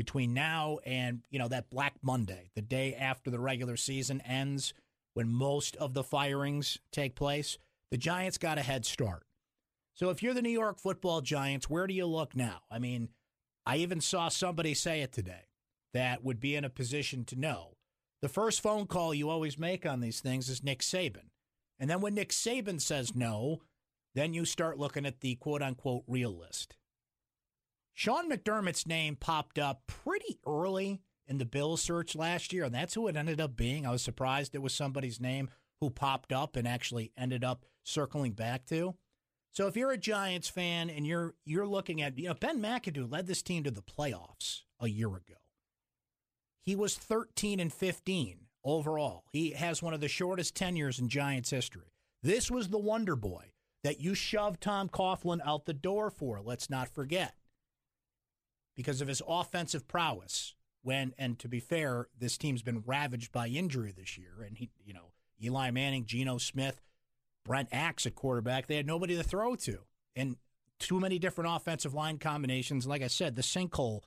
between 0.00 0.32
now 0.32 0.78
and, 0.86 1.20
you 1.28 1.38
know, 1.38 1.46
that 1.46 1.68
Black 1.68 1.92
Monday, 2.00 2.48
the 2.54 2.62
day 2.62 2.94
after 2.94 3.30
the 3.30 3.38
regular 3.38 3.76
season 3.76 4.22
ends, 4.22 4.72
when 5.12 5.28
most 5.28 5.76
of 5.76 5.92
the 5.92 6.02
firings 6.02 6.78
take 6.90 7.14
place. 7.14 7.58
The 7.90 7.98
Giants 7.98 8.38
got 8.38 8.56
a 8.56 8.62
head 8.62 8.86
start. 8.86 9.24
So 9.92 10.08
if 10.08 10.22
you're 10.22 10.32
the 10.32 10.40
New 10.40 10.48
York 10.48 10.80
football 10.80 11.20
Giants, 11.20 11.68
where 11.68 11.86
do 11.86 11.92
you 11.92 12.06
look 12.06 12.34
now? 12.34 12.60
I 12.70 12.78
mean, 12.78 13.10
I 13.66 13.76
even 13.76 14.00
saw 14.00 14.30
somebody 14.30 14.72
say 14.72 15.02
it 15.02 15.12
today 15.12 15.48
that 15.92 16.24
would 16.24 16.40
be 16.40 16.56
in 16.56 16.64
a 16.64 16.70
position 16.70 17.26
to 17.26 17.36
know. 17.38 17.74
The 18.22 18.30
first 18.30 18.62
phone 18.62 18.86
call 18.86 19.12
you 19.12 19.28
always 19.28 19.58
make 19.58 19.84
on 19.84 20.00
these 20.00 20.20
things 20.20 20.48
is 20.48 20.64
Nick 20.64 20.78
Saban. 20.78 21.28
And 21.78 21.90
then 21.90 22.00
when 22.00 22.14
Nick 22.14 22.30
Saban 22.30 22.80
says 22.80 23.14
no, 23.14 23.60
then 24.14 24.32
you 24.32 24.46
start 24.46 24.78
looking 24.78 25.04
at 25.04 25.20
the 25.20 25.34
quote 25.34 25.60
unquote 25.60 26.04
real 26.06 26.34
list. 26.34 26.76
Sean 28.00 28.30
McDermott's 28.30 28.86
name 28.86 29.14
popped 29.14 29.58
up 29.58 29.82
pretty 29.86 30.38
early 30.46 31.02
in 31.26 31.36
the 31.36 31.44
Bill 31.44 31.76
search 31.76 32.16
last 32.16 32.50
year, 32.50 32.64
and 32.64 32.74
that's 32.74 32.94
who 32.94 33.06
it 33.08 33.14
ended 33.14 33.42
up 33.42 33.58
being. 33.58 33.86
I 33.86 33.90
was 33.90 34.00
surprised 34.00 34.54
it 34.54 34.62
was 34.62 34.72
somebody's 34.72 35.20
name 35.20 35.50
who 35.82 35.90
popped 35.90 36.32
up 36.32 36.56
and 36.56 36.66
actually 36.66 37.12
ended 37.14 37.44
up 37.44 37.66
circling 37.84 38.32
back 38.32 38.64
to. 38.68 38.94
So 39.52 39.66
if 39.66 39.76
you're 39.76 39.90
a 39.90 39.98
Giants 39.98 40.48
fan 40.48 40.88
and 40.88 41.06
you're 41.06 41.34
you're 41.44 41.66
looking 41.66 42.00
at, 42.00 42.18
you 42.18 42.28
know, 42.28 42.32
Ben 42.32 42.62
McAdoo 42.62 43.12
led 43.12 43.26
this 43.26 43.42
team 43.42 43.64
to 43.64 43.70
the 43.70 43.82
playoffs 43.82 44.62
a 44.80 44.88
year 44.88 45.08
ago. 45.08 45.36
He 46.62 46.74
was 46.74 46.96
13 46.96 47.60
and 47.60 47.70
15 47.70 48.46
overall. 48.64 49.24
He 49.30 49.50
has 49.50 49.82
one 49.82 49.92
of 49.92 50.00
the 50.00 50.08
shortest 50.08 50.54
tenures 50.54 50.98
in 50.98 51.10
Giants 51.10 51.50
history. 51.50 51.92
This 52.22 52.50
was 52.50 52.70
the 52.70 52.78
wonder 52.78 53.14
boy 53.14 53.52
that 53.84 54.00
you 54.00 54.14
shoved 54.14 54.62
Tom 54.62 54.88
Coughlin 54.88 55.40
out 55.44 55.66
the 55.66 55.74
door 55.74 56.08
for, 56.08 56.40
let's 56.40 56.70
not 56.70 56.88
forget. 56.88 57.34
Because 58.80 59.02
of 59.02 59.08
his 59.08 59.20
offensive 59.28 59.86
prowess. 59.86 60.54
When 60.82 61.12
and 61.18 61.38
to 61.40 61.48
be 61.48 61.60
fair, 61.60 62.08
this 62.18 62.38
team's 62.38 62.62
been 62.62 62.82
ravaged 62.86 63.32
by 63.32 63.48
injury 63.48 63.92
this 63.94 64.16
year 64.16 64.42
and 64.46 64.56
he, 64.56 64.70
you 64.82 64.94
know, 64.94 65.12
Eli 65.42 65.70
Manning, 65.70 66.06
Geno 66.06 66.38
Smith, 66.38 66.80
Brent 67.44 67.68
Axe 67.70 68.06
at 68.06 68.14
quarterback, 68.14 68.66
they 68.66 68.76
had 68.76 68.86
nobody 68.86 69.14
to 69.14 69.22
throw 69.22 69.54
to. 69.56 69.80
And 70.16 70.36
too 70.78 70.98
many 70.98 71.18
different 71.18 71.54
offensive 71.54 71.92
line 71.92 72.16
combinations. 72.16 72.86
Like 72.86 73.02
I 73.02 73.08
said, 73.08 73.36
the 73.36 73.42
sinkhole 73.42 74.04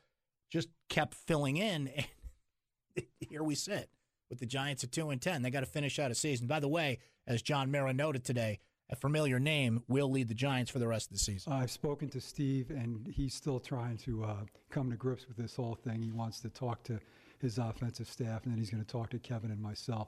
just 0.49 0.69
kept 0.89 1.13
filling 1.13 1.57
in 1.57 1.91
and 2.95 3.05
here 3.19 3.43
we 3.43 3.53
sit 3.53 3.89
with 4.31 4.39
the 4.39 4.47
Giants 4.47 4.83
at 4.83 4.91
two 4.91 5.11
and 5.11 5.21
ten. 5.21 5.43
They 5.43 5.51
got 5.51 5.59
to 5.59 5.67
finish 5.67 5.99
out 5.99 6.09
a 6.09 6.15
season. 6.15 6.47
By 6.47 6.59
the 6.59 6.67
way, 6.67 6.97
as 7.27 7.43
John 7.43 7.69
Mara 7.69 7.93
noted 7.93 8.23
today, 8.23 8.57
a 8.93 8.95
familiar 8.95 9.39
name, 9.39 9.83
will 9.87 10.09
lead 10.09 10.29
the 10.29 10.33
Giants 10.33 10.71
for 10.71 10.79
the 10.79 10.87
rest 10.87 11.07
of 11.07 11.13
the 11.13 11.19
season. 11.19 11.51
I've 11.51 11.71
spoken 11.71 12.09
to 12.09 12.21
Steve, 12.21 12.69
and 12.69 13.07
he's 13.07 13.33
still 13.33 13.59
trying 13.59 13.97
to 13.97 14.23
uh, 14.23 14.35
come 14.69 14.89
to 14.91 14.95
grips 14.95 15.27
with 15.27 15.35
this 15.35 15.55
whole 15.55 15.75
thing. 15.75 16.01
He 16.01 16.11
wants 16.11 16.39
to 16.41 16.49
talk 16.49 16.83
to 16.83 16.99
his 17.39 17.57
offensive 17.57 18.07
staff, 18.07 18.43
and 18.43 18.53
then 18.53 18.59
he's 18.59 18.69
going 18.69 18.83
to 18.83 18.89
talk 18.89 19.09
to 19.09 19.19
Kevin 19.19 19.51
and 19.51 19.61
myself. 19.61 20.07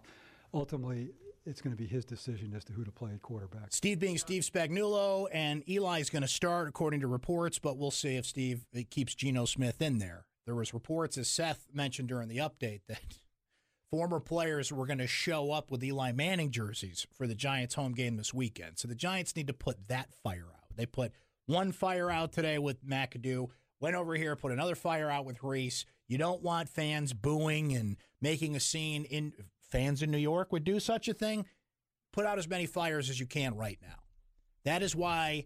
Ultimately, 0.53 1.09
it's 1.45 1.61
going 1.61 1.75
to 1.75 1.77
be 1.77 1.87
his 1.87 2.05
decision 2.05 2.53
as 2.55 2.63
to 2.65 2.73
who 2.73 2.83
to 2.83 2.91
play 2.91 3.11
at 3.13 3.21
quarterback. 3.21 3.71
Steve 3.73 3.99
being 3.99 4.17
Steve 4.17 4.43
Spagnuolo, 4.43 5.27
and 5.31 5.67
Eli 5.69 5.99
is 5.99 6.09
going 6.09 6.21
to 6.21 6.27
start 6.27 6.67
according 6.67 7.01
to 7.01 7.07
reports, 7.07 7.59
but 7.59 7.77
we'll 7.77 7.91
see 7.91 8.15
if 8.15 8.25
Steve 8.25 8.65
keeps 8.89 9.13
Geno 9.13 9.45
Smith 9.45 9.81
in 9.81 9.99
there. 9.99 10.25
There 10.45 10.55
was 10.55 10.73
reports, 10.73 11.17
as 11.17 11.27
Seth 11.27 11.67
mentioned 11.73 12.07
during 12.07 12.29
the 12.29 12.37
update, 12.37 12.81
that 12.87 12.99
former 13.95 14.19
players 14.19 14.73
were 14.73 14.85
going 14.85 14.97
to 14.97 15.07
show 15.07 15.53
up 15.53 15.71
with 15.71 15.81
Eli 15.81 16.11
Manning 16.11 16.51
jerseys 16.51 17.07
for 17.13 17.27
the 17.27 17.33
Giants 17.33 17.75
home 17.75 17.93
game 17.93 18.17
this 18.17 18.33
weekend. 18.33 18.77
So 18.77 18.89
the 18.89 18.93
Giants 18.93 19.37
need 19.37 19.47
to 19.47 19.53
put 19.53 19.87
that 19.87 20.09
fire 20.21 20.47
out. 20.53 20.75
They 20.75 20.85
put 20.85 21.13
one 21.45 21.71
fire 21.71 22.11
out 22.11 22.33
today 22.33 22.57
with 22.57 22.85
McAdoo, 22.85 23.47
went 23.79 23.95
over 23.95 24.15
here, 24.15 24.35
put 24.35 24.51
another 24.51 24.75
fire 24.75 25.09
out 25.09 25.23
with 25.23 25.41
Reese. 25.41 25.85
You 26.09 26.17
don't 26.17 26.41
want 26.41 26.67
fans 26.67 27.13
booing 27.13 27.73
and 27.73 27.95
making 28.19 28.57
a 28.57 28.59
scene 28.59 29.05
in 29.05 29.31
fans 29.61 30.01
in 30.01 30.11
New 30.11 30.17
York 30.17 30.51
would 30.51 30.65
do 30.65 30.81
such 30.81 31.07
a 31.07 31.13
thing. 31.13 31.45
Put 32.11 32.25
out 32.25 32.37
as 32.37 32.49
many 32.49 32.65
fires 32.65 33.09
as 33.09 33.17
you 33.17 33.25
can 33.25 33.55
right 33.55 33.79
now. 33.81 33.99
That 34.65 34.83
is 34.83 34.93
why 34.93 35.45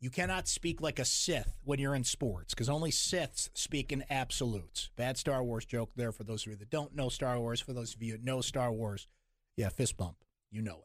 you 0.00 0.10
cannot 0.10 0.46
speak 0.46 0.80
like 0.80 0.98
a 0.98 1.04
Sith 1.04 1.58
when 1.64 1.80
you're 1.80 1.94
in 1.94 2.04
sports, 2.04 2.54
because 2.54 2.68
only 2.68 2.90
Siths 2.90 3.50
speak 3.54 3.90
in 3.92 4.04
absolutes. 4.08 4.90
Bad 4.96 5.16
Star 5.18 5.42
Wars 5.42 5.64
joke 5.64 5.90
there 5.96 6.12
for 6.12 6.24
those 6.24 6.46
of 6.46 6.52
you 6.52 6.56
that 6.56 6.70
don't 6.70 6.94
know 6.94 7.08
Star 7.08 7.38
Wars. 7.38 7.60
For 7.60 7.72
those 7.72 7.94
of 7.94 8.02
you 8.02 8.12
that 8.12 8.24
know 8.24 8.40
Star 8.40 8.72
Wars, 8.72 9.08
yeah, 9.56 9.68
fist 9.70 9.96
bump. 9.96 10.16
You 10.50 10.62
know 10.62 10.76
it. 10.76 10.84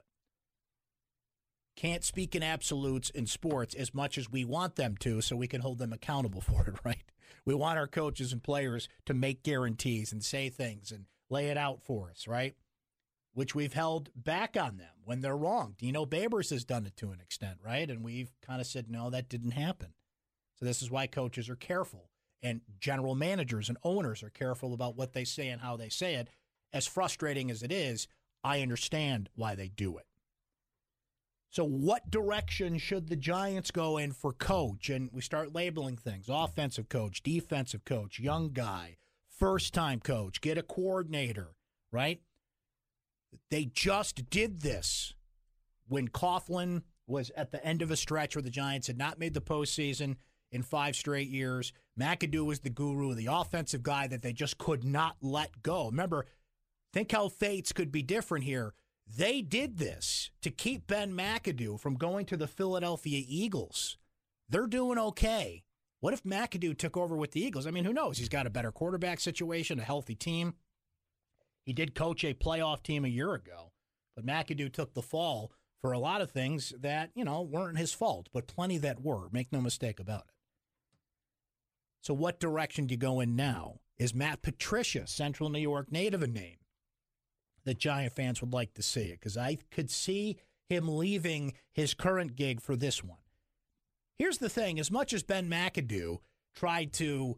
Can't 1.75 2.03
speak 2.03 2.36
in 2.36 2.43
absolutes 2.43 3.10
in 3.10 3.25
sports 3.27 3.75
as 3.75 3.93
much 3.93 4.17
as 4.17 4.32
we 4.32 4.46
want 4.46 4.75
them 4.75 4.98
to, 4.98 5.22
so 5.22 5.36
we 5.36 5.48
can 5.48 5.62
hold 5.62 5.77
them 5.77 5.93
accountable 5.93 6.41
for 6.41 6.67
it, 6.67 6.75
right? 6.84 7.03
We 7.46 7.53
want 7.53 7.77
our 7.77 7.88
coaches 7.88 8.34
and 8.34 8.41
players 8.41 8.89
to 9.05 9.13
make 9.13 9.43
guarantees 9.43 10.12
and 10.12 10.24
say 10.24 10.50
things 10.50 10.91
and 10.91 11.05
lay 11.29 11.50
it 11.50 11.58
out 11.58 11.84
for 11.84 12.10
us, 12.10 12.27
right? 12.27 12.55
Which 13.34 13.56
we've 13.56 13.74
held 13.74 14.12
back 14.16 14.56
on 14.56 14.78
them 14.78 14.94
when 15.04 15.22
they're 15.22 15.36
wrong. 15.36 15.75
Dino 15.78 16.06
Babers 16.06 16.52
has 16.52 16.63
done 16.63 16.86
it 16.86 16.96
to 16.98 17.12
an 17.12 17.20
extent, 17.20 17.58
right? 17.66 17.90
And 17.90 18.04
we've 18.04 18.32
kind 18.46 18.62
of 18.62 18.68
said, 18.68 18.90
no, 18.90 19.10
that 19.10 19.28
didn't 19.28 19.52
happen. 19.52 19.94
So 20.56 20.66
this 20.66 20.82
is 20.82 20.92
why 20.92 21.08
coaches 21.08 21.50
are 21.50 21.56
careful 21.56 22.12
and 22.44 22.62
general 22.80 23.16
managers 23.16 23.70
and 23.70 23.78
owners 23.84 24.22
are 24.22 24.30
careful 24.30 24.74
about 24.74 24.96
what 24.96 25.13
they 25.13 25.24
say 25.24 25.48
and 25.48 25.62
how 25.62 25.78
they 25.78 25.90
say 25.90 26.16
it. 26.16 26.30
As 26.72 26.86
frustrating 26.86 27.50
as 27.50 27.63
it 27.63 27.72
is, 27.72 28.08
I 28.44 28.62
understand 28.62 29.30
why 29.36 29.56
they 29.56 29.70
do 29.70 29.98
it. 29.98 30.06
So, 31.50 31.63
what 31.63 32.10
direction 32.10 32.80
should 32.80 33.08
the 33.08 33.16
Giants 33.16 33.70
go 33.70 33.98
in 33.98 34.12
for 34.12 34.34
coach? 34.34 34.90
And 34.90 35.10
we 35.13 35.22
start 35.22 35.54
labeling 35.54 35.98
things 35.98 36.25
offensive 36.28 36.90
coach, 36.90 37.22
defensive 37.22 37.86
coach, 37.86 38.20
young 38.20 38.50
guy, 38.50 38.98
first 39.30 39.72
time 39.72 40.00
coach, 40.00 40.42
get 40.42 40.58
a 40.58 40.63
coordinator, 40.63 41.54
right? 41.92 42.22
They 43.50 43.66
just 43.66 44.30
did 44.30 44.62
this 44.62 45.13
when 45.88 46.08
Coughlin 46.08 46.84
was 47.08 47.32
at 47.36 47.52
the 47.52 47.63
end 47.66 47.82
of 47.82 47.92
a 47.92 47.96
stretch 47.96 48.36
where 48.36 48.44
the 48.44 48.50
Giants 48.50 48.88
had 48.88 48.98
not 48.98 49.20
made 49.20 49.34
the 49.34 49.42
postseason 49.42 50.16
in 50.52 50.63
five 50.63 50.96
straight 50.96 51.30
years. 51.30 51.74
McAdoo 52.00 52.46
was 52.46 52.60
the 52.60 52.70
guru, 52.70 53.13
the 53.13 53.28
offensive 53.30 53.84
guy 53.84 54.08
that 54.08 54.22
they 54.22 54.34
just 54.34 54.58
could 54.58 54.84
not 54.84 55.18
let 55.22 55.62
go. 55.63 55.88
Remember, 55.88 56.25
think 56.94 57.12
how 57.12 57.28
fates 57.28 57.74
could 57.74 57.92
be 57.92 58.02
different 58.02 58.46
here. 58.46 58.74
They 59.06 59.42
did 59.42 59.78
this 59.78 60.32
to 60.42 60.50
keep 60.50 60.88
Ben 60.88 61.13
McAdoo 61.13 61.80
from 61.80 61.96
going 61.96 62.25
to 62.28 62.38
the 62.38 62.48
Philadelphia 62.48 63.24
Eagles. 63.28 63.98
They're 64.48 64.68
doing 64.68 64.98
okay. 64.98 65.63
What 66.00 66.13
if 66.13 66.24
McAdoo 66.24 66.78
took 66.78 66.98
over 66.98 67.16
with 67.16 67.32
the 67.32 67.44
Eagles? 67.44 67.68
I 67.68 67.72
mean, 67.72 67.86
who 67.86 67.94
knows? 67.94 68.18
He's 68.18 68.30
got 68.30 68.48
a 68.48 68.52
better 68.52 68.72
quarterback 68.72 69.20
situation, 69.20 69.80
a 69.80 69.84
healthy 69.84 70.16
team. 70.16 70.54
He 71.65 71.74
did 71.74 71.96
coach 71.96 72.24
a 72.24 72.34
playoff 72.34 72.84
team 72.84 73.05
a 73.05 73.10
year 73.10 73.34
ago, 73.34 73.72
but 74.15 74.25
McAdoo 74.25 74.72
took 74.72 74.93
the 74.93 75.01
fall 75.01 75.51
for 75.82 75.91
a 75.91 76.00
lot 76.00 76.22
of 76.22 76.32
things 76.32 76.74
that, 76.79 77.12
you 77.15 77.25
know, 77.25 77.41
weren't 77.41 77.77
his 77.77 77.93
fault, 77.93 78.29
but 78.34 78.48
plenty 78.48 78.77
that 78.77 79.01
were. 79.01 79.29
Make 79.32 79.51
no 79.51 79.62
mistake 79.62 80.00
about 80.00 80.22
it. 80.22 80.34
So, 82.01 82.13
what 82.13 82.39
direction 82.39 82.88
do 82.88 82.93
you 82.93 82.98
go 82.98 83.20
in 83.20 83.36
now? 83.36 83.79
Is 83.98 84.13
Matt 84.13 84.41
Patricia, 84.41 85.08
Central 85.08 85.50
New 85.50 85.60
York 85.60 85.91
native, 85.91 86.24
a 86.24 86.27
name 86.27 86.58
that 87.63 87.77
Giant 87.77 88.13
fans 88.13 88.41
would 88.41 88.53
like 88.53 88.74
to 88.74 88.84
see? 88.84 89.12
Because 89.12 89.38
I 89.38 89.58
could 89.72 89.89
see 89.89 90.38
him 90.67 90.88
leaving 90.88 91.53
his 91.72 91.93
current 91.93 92.36
gig 92.36 92.60
for 92.60 92.75
this 92.75 93.03
one. 93.03 93.20
Here's 94.17 94.39
the 94.39 94.50
thing 94.50 94.79
as 94.79 94.91
much 94.91 95.13
as 95.13 95.24
Ben 95.24 95.50
McAdoo 95.50 96.17
tried 96.55 96.93
to, 96.93 97.38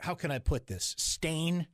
how 0.00 0.14
can 0.14 0.30
I 0.30 0.38
put 0.38 0.66
this, 0.66 0.94
stain 0.98 1.66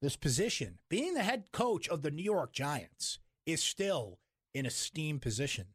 this 0.00 0.16
position, 0.16 0.78
being 0.88 1.14
the 1.14 1.22
head 1.22 1.50
coach 1.52 1.88
of 1.88 2.02
the 2.02 2.10
New 2.10 2.22
York 2.22 2.52
Giants 2.52 3.18
is 3.46 3.62
still 3.62 4.18
an 4.54 4.66
esteemed 4.66 5.22
position. 5.22 5.66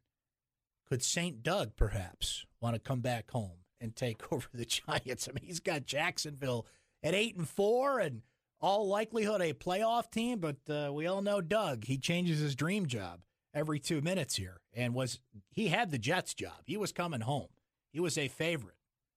Could 0.88 1.02
St. 1.02 1.42
Doug 1.42 1.76
perhaps 1.76 2.46
want 2.60 2.74
to 2.74 2.80
come 2.80 3.00
back 3.00 3.30
home 3.30 3.64
and 3.80 3.94
take 3.94 4.20
over 4.32 4.48
the 4.52 4.64
Giants? 4.64 5.28
I 5.28 5.32
mean, 5.32 5.44
he's 5.44 5.60
got 5.60 5.86
Jacksonville 5.86 6.66
at 7.02 7.14
eight 7.14 7.36
and 7.36 7.48
four, 7.48 7.98
and 7.98 8.22
all 8.60 8.88
likelihood 8.88 9.42
a 9.42 9.52
playoff 9.52 10.10
team. 10.10 10.38
But 10.38 10.56
uh, 10.68 10.92
we 10.92 11.06
all 11.06 11.22
know 11.22 11.40
Doug; 11.40 11.84
he 11.84 11.98
changes 11.98 12.38
his 12.38 12.54
dream 12.54 12.86
job 12.86 13.20
every 13.52 13.78
two 13.78 14.00
minutes 14.00 14.36
here, 14.36 14.60
and 14.72 14.94
was 14.94 15.20
he 15.50 15.68
had 15.68 15.90
the 15.90 15.98
Jets 15.98 16.34
job? 16.34 16.62
He 16.66 16.76
was 16.76 16.92
coming 16.92 17.20
home. 17.20 17.48
He 17.92 18.00
was 18.00 18.18
a 18.18 18.28
favorite 18.28 18.76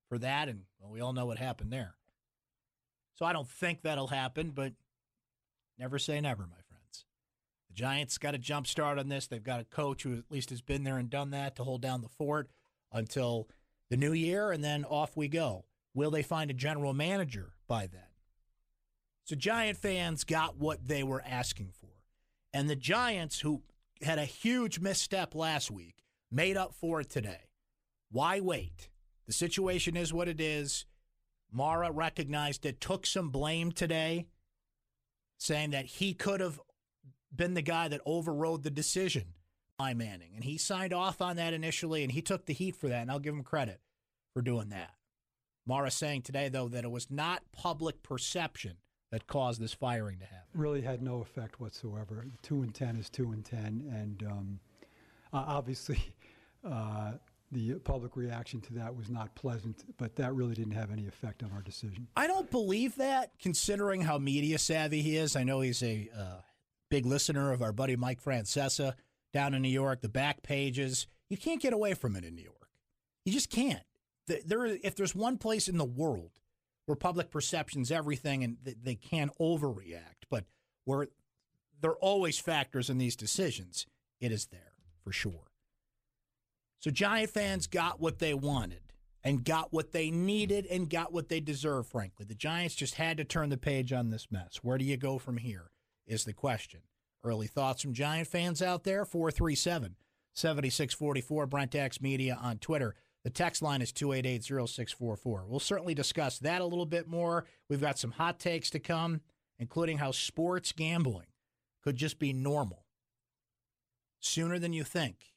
for 0.10 0.18
that, 0.20 0.50
and 0.50 0.64
well, 0.80 0.92
we 0.92 1.02
all 1.02 1.14
know 1.14 1.26
what 1.26 1.38
happened 1.38 1.72
there. 1.72 1.96
So 3.16 3.26
I 3.26 3.34
don't 3.34 3.50
think 3.50 3.82
that'll 3.82 4.08
happen, 4.08 4.52
but 4.52 4.74
Never 5.77 6.00
say 6.00 6.19
never, 6.19 6.43
my 6.43 6.62
friends. 6.67 7.05
The 7.67 7.75
Giants 7.75 8.17
got 8.17 8.36
a 8.36 8.39
jump 8.39 8.67
start 8.67 8.98
on 8.98 9.10
this. 9.10 9.27
They've 9.27 9.43
got 9.43 9.60
a 9.60 9.65
coach 9.65 10.03
who 10.03 10.13
at 10.17 10.31
least 10.31 10.50
has 10.50 10.62
been 10.62 10.84
there 10.84 10.98
and 10.98 11.10
done 11.10 11.31
that 11.31 11.55
to 11.57 11.63
hold 11.63 11.81
down 11.81 12.01
the 12.01 12.10
fort 12.10 12.50
until 12.91 13.48
the 13.89 13.98
new 13.98 14.13
year, 14.13 14.51
and 14.51 14.63
then 14.63 14.84
off 14.86 15.15
we 15.15 15.27
go. 15.27 15.65
Will 15.93 16.12
they 16.12 16.24
find 16.24 16.51
a 16.51 16.55
general 16.55 16.93
manager 16.93 17.53
by 17.67 17.88
then? 17.88 18.01
So, 19.24 19.36
Giant 19.36 19.77
fans 19.77 20.24
got 20.24 20.57
what 20.57 20.88
they 20.88 21.03
were 21.03 21.24
asking 21.25 21.72
for. 21.79 21.88
And 22.53 22.69
the 22.69 22.75
Giants, 22.75 23.41
who 23.41 23.62
had 24.01 24.19
a 24.19 24.25
huge 24.25 24.79
misstep 24.79 25.36
last 25.36 25.69
week, 25.69 26.03
made 26.31 26.57
up 26.57 26.74
for 26.74 27.01
it 27.01 27.10
today. 27.10 27.50
Why 28.10 28.39
wait? 28.39 28.89
The 29.25 29.34
situation 29.34 29.98
is 29.98 30.13
what 30.13 30.27
it 30.27 30.39
is. 30.39 30.86
Mara 31.51 31.91
recognized 31.91 32.65
it, 32.65 32.79
took 32.79 33.05
some 33.05 33.29
blame 33.29 33.72
today 33.72 34.27
saying 35.38 35.72
that 35.72 35.86
he 35.86 36.13
could 36.13 36.39
have 36.39 36.60
been 37.36 37.53
the 37.53 37.62
guy 37.62 37.88
that 37.88 38.01
overrode 38.06 38.63
the 38.63 38.70
decision 38.70 39.34
by 39.77 39.94
Manning. 39.94 40.32
And 40.36 40.44
he 40.44 40.58
signed 40.58 40.94
off 40.94 41.22
on 41.22 41.36
that 41.36 41.53
initially, 41.53 42.03
and 42.03 42.12
he 42.12 42.22
took 42.22 42.46
the 42.46 42.53
heat 42.53 42.75
for 42.75 42.88
that, 42.89 43.01
and 43.01 43.12
I'll 43.12 43.20
give 43.20 43.34
him 43.34 43.44
credit 43.44 43.79
for 44.34 44.41
doing 44.41 44.70
that. 44.70 44.91
Mara 45.65 45.91
saying 45.91 46.22
today, 46.22 46.50
though, 46.50 46.70
that 46.70 46.84
it 46.84 46.91
was 46.91 47.12
not 47.12 47.44
public 47.51 48.01
perception 48.01 48.77
that 49.12 49.27
caused 49.27 49.62
this 49.62 49.74
firing 49.74 50.20
to 50.20 50.25
happen. 50.25 50.48
Really 50.53 50.82
had 50.82 51.01
no 51.01 51.22
effect 51.22 51.60
whatsoever. 51.60 52.25
Two 52.41 52.62
and 52.62 52.74
ten 52.74 52.96
is 52.96 53.10
two 53.10 53.32
and 53.32 53.44
ten, 53.44 53.86
and 53.94 54.24
um, 54.29 54.60
obviously, 55.34 56.00
uh, 56.63 57.13
the 57.51 57.75
public 57.75 58.16
reaction 58.16 58.60
to 58.62 58.74
that 58.74 58.96
was 58.96 59.10
not 59.10 59.34
pleasant, 59.36 59.84
but 59.98 60.16
that 60.18 60.34
really 60.34 60.54
didn't 60.54 60.74
have 60.74 60.92
any 60.92 61.08
effect 61.08 61.44
on 61.44 61.51
our 61.54 61.62
decision. 61.62 62.08
I 62.16 62.27
don't 62.27 62.51
believe 62.51 62.96
that, 62.98 63.32
considering 63.39 64.01
how 64.01 64.18
media 64.18 64.58
savvy 64.58 65.01
he 65.01 65.16
is. 65.16 65.36
I 65.36 65.44
know 65.44 65.62
he's 65.62 65.82
a 65.82 66.10
uh, 66.16 66.42
big 66.89 67.06
listener 67.06 67.51
of 67.54 67.62
our 67.62 67.72
buddy 67.72 67.96
Mike 67.96 68.22
Francesa 68.22 68.94
down 69.34 69.54
in 69.54 69.62
New 69.62 69.70
York, 69.70 70.01
the 70.01 70.10
back 70.10 70.44
pages. 70.44 71.08
You 71.30 71.38
can't 71.38 71.62
get 71.62 71.74
away 71.74 71.94
from 71.94 72.16
it 72.16 72.25
in 72.25 72.36
New 72.36 72.44
York. 72.44 72.70
You 73.25 73.32
just 73.32 73.50
can't. 73.50 73.84
There, 74.27 74.66
if 74.66 74.96
there's 74.96 75.16
one 75.16 75.38
place 75.38 75.70
in 75.70 75.77
the 75.77 75.86
world 75.86 76.32
where 76.86 76.96
public 76.96 77.30
perception's 77.32 77.92
everything 77.92 78.44
and 78.44 78.58
they 78.63 78.96
can't 78.96 79.32
overreact, 79.39 80.25
but 80.30 80.46
where 80.86 81.08
there 81.82 81.92
are 81.92 81.98
always 81.98 82.39
factors 82.39 82.89
in 82.89 82.98
these 82.98 83.16
decisions, 83.16 83.86
it 84.20 84.32
is 84.32 84.48
there 84.48 84.74
for 85.04 85.12
sure. 85.12 85.47
So 86.79 86.91
Giant 86.91 87.31
fans 87.31 87.67
got 87.67 88.00
what 88.00 88.19
they 88.19 88.34
wanted 88.34 88.81
and 89.24 89.43
got 89.43 89.74
what 89.74 89.91
they 89.91 90.12
needed 90.12 90.65
and 90.67 90.89
got 90.89 91.12
what 91.12 91.27
they 91.27 91.39
deserve, 91.39 91.88
frankly. 91.88 92.25
The 92.25 92.36
Giants 92.36 92.75
just 92.75 92.96
had 92.96 93.17
to 93.17 93.25
turn 93.25 93.50
the 93.50 93.57
page 93.57 93.91
on 93.91 94.10
this 94.10 94.27
mess. 94.31 94.60
Where 94.62 94.77
do 94.77 94.86
you 94.86 94.98
go 94.98 95.17
from 95.17 95.38
here 95.38 95.72
is 96.05 96.24
the 96.24 96.34
question. 96.34 96.81
Early 97.24 97.48
thoughts 97.48 97.81
from 97.81 97.93
Giant 97.93 98.27
fans 98.27 98.62
out 98.62 98.84
there 98.84 99.03
437 99.05 99.96
7644. 100.34 101.48
Brent 101.48 101.75
Axe 101.75 102.00
Media 102.00 102.38
on 102.41 102.60
Twitter. 102.60 102.96
The 103.24 103.29
text 103.31 103.62
line 103.62 103.81
is 103.81 103.91
288 103.91 104.43
0644. 104.43 105.46
We'll 105.48 105.60
certainly 105.60 105.93
discuss 105.93 106.39
that 106.39 106.62
a 106.62 106.65
little 106.65 106.86
bit 106.86 107.07
more. 107.07 107.46
We've 107.69 107.81
got 107.81 108.00
some 108.00 108.12
hot 108.12 108.39
takes 108.39 108.69
to 108.69 108.79
come, 108.79 109.22
including 109.60 109.98
how 109.98 110.12
sports 110.12 110.72
gambling 110.72 111.27
could 111.84 111.98
just 111.98 112.19
be 112.19 112.31
normal 112.31 112.86
sooner 114.19 114.60
than 114.60 114.72
you 114.72 114.84
think. 114.84 115.34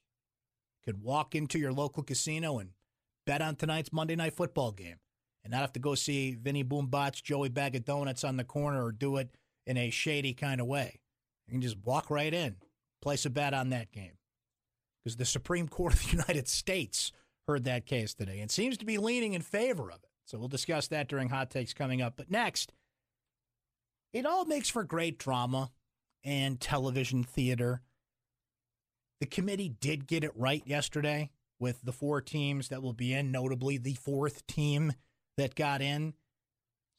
Could 0.83 1.03
walk 1.03 1.35
into 1.35 1.59
your 1.59 1.73
local 1.73 2.03
casino 2.03 2.57
and 2.59 2.71
bet 3.25 3.41
on 3.41 3.55
tonight's 3.55 3.93
Monday 3.93 4.15
night 4.15 4.33
football 4.33 4.71
game 4.71 4.97
and 5.43 5.51
not 5.51 5.61
have 5.61 5.73
to 5.73 5.79
go 5.79 5.95
see 5.95 6.35
Vinny 6.35 6.63
Boombots, 6.63 7.21
Joey 7.21 7.49
Bag 7.49 7.75
of 7.75 7.85
Donuts 7.85 8.23
on 8.23 8.37
the 8.37 8.43
corner 8.43 8.83
or 8.83 8.91
do 8.91 9.17
it 9.17 9.35
in 9.65 9.77
a 9.77 9.89
shady 9.89 10.33
kind 10.33 10.59
of 10.59 10.67
way. 10.67 10.99
You 11.47 11.53
can 11.53 11.61
just 11.61 11.77
walk 11.83 12.09
right 12.09 12.33
in, 12.33 12.55
place 13.01 13.25
a 13.25 13.29
bet 13.29 13.53
on 13.53 13.69
that 13.69 13.91
game. 13.91 14.17
Because 15.03 15.17
the 15.17 15.25
Supreme 15.25 15.67
Court 15.67 15.93
of 15.93 16.03
the 16.03 16.11
United 16.17 16.47
States 16.47 17.11
heard 17.47 17.63
that 17.65 17.85
case 17.85 18.13
today 18.13 18.39
and 18.39 18.51
seems 18.51 18.77
to 18.77 18.85
be 18.85 18.97
leaning 18.97 19.33
in 19.33 19.41
favor 19.41 19.89
of 19.89 19.97
it. 20.03 20.09
So 20.25 20.37
we'll 20.37 20.47
discuss 20.47 20.87
that 20.87 21.07
during 21.07 21.29
Hot 21.29 21.49
Takes 21.49 21.73
coming 21.73 22.01
up. 22.01 22.13
But 22.15 22.31
next, 22.31 22.71
it 24.13 24.25
all 24.25 24.45
makes 24.45 24.69
for 24.69 24.83
great 24.83 25.17
drama 25.17 25.71
and 26.23 26.59
television 26.59 27.23
theater. 27.23 27.81
The 29.21 29.27
committee 29.27 29.69
did 29.69 30.07
get 30.07 30.23
it 30.23 30.31
right 30.35 30.63
yesterday 30.65 31.29
with 31.59 31.79
the 31.83 31.91
four 31.93 32.21
teams 32.21 32.69
that 32.69 32.81
will 32.81 32.91
be 32.91 33.13
in, 33.13 33.31
notably 33.31 33.77
the 33.77 33.93
fourth 33.93 34.47
team 34.47 34.93
that 35.37 35.53
got 35.53 35.79
in. 35.79 36.15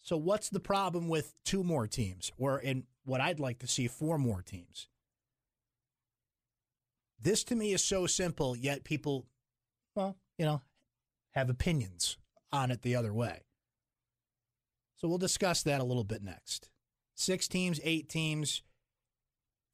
So, 0.03 0.17
what's 0.17 0.49
the 0.49 0.61
problem 0.61 1.09
with 1.09 1.35
two 1.45 1.65
more 1.65 1.89
teams, 1.89 2.31
or 2.39 2.61
in 2.61 2.85
what 3.05 3.21
I'd 3.21 3.41
like 3.41 3.59
to 3.59 3.67
see, 3.67 3.89
four 3.89 4.19
more 4.19 4.41
teams? 4.41 4.87
This 7.21 7.43
to 7.45 7.57
me 7.57 7.73
is 7.73 7.83
so 7.83 8.07
simple, 8.07 8.57
yet 8.57 8.85
people, 8.85 9.27
well, 9.97 10.17
you 10.39 10.45
know, 10.45 10.63
have 11.33 11.51
opinions 11.51 12.19
on 12.53 12.71
it 12.71 12.83
the 12.83 12.95
other 12.95 13.13
way. 13.13 13.43
So, 14.95 15.09
we'll 15.09 15.19
discuss 15.19 15.65
that 15.65 15.81
a 15.81 15.85
little 15.85 16.05
bit 16.05 16.23
next. 16.23 16.71
Six 17.17 17.49
teams, 17.49 17.81
eight 17.83 18.09
teams. 18.09 18.63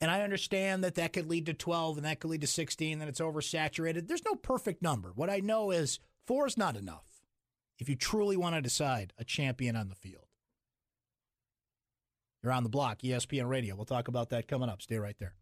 And 0.01 0.11
I 0.11 0.23
understand 0.23 0.85
that 0.85 0.95
that 0.95 1.13
could 1.13 1.29
lead 1.29 1.47
to 1.47 1.55
12 1.55 1.97
and 1.97 2.07
that 2.07 2.21
could 2.21 2.31
lead 2.31 2.43
to 2.43 2.47
16, 2.47 2.99
then 2.99 3.09
it's 3.09 3.21
oversaturated. 3.21 4.07
There's 4.07 4.25
no 4.25 4.35
perfect 4.37 4.81
number. 4.83 5.13
What 5.15 5.31
I 5.31 5.41
know 5.41 5.71
is 5.71 5.99
four 6.27 6.47
is 6.47 6.57
not 6.57 6.77
enough 6.77 7.23
if 7.79 7.89
you 7.89 7.97
truly 7.97 8.37
want 8.37 8.55
to 8.55 8.63
decide 8.63 9.13
a 9.19 9.25
champion 9.25 9.75
on 9.75 9.89
the 9.89 9.95
field. 9.95 10.25
You're 12.43 12.53
on 12.53 12.63
the 12.63 12.69
block, 12.69 13.01
ESPN 13.01 13.49
Radio. 13.49 13.75
We'll 13.75 13.85
talk 13.85 14.07
about 14.07 14.31
that 14.31 14.47
coming 14.47 14.69
up. 14.69 14.83
Stay 14.83 14.99
right 14.99 15.17
there. 15.19 15.35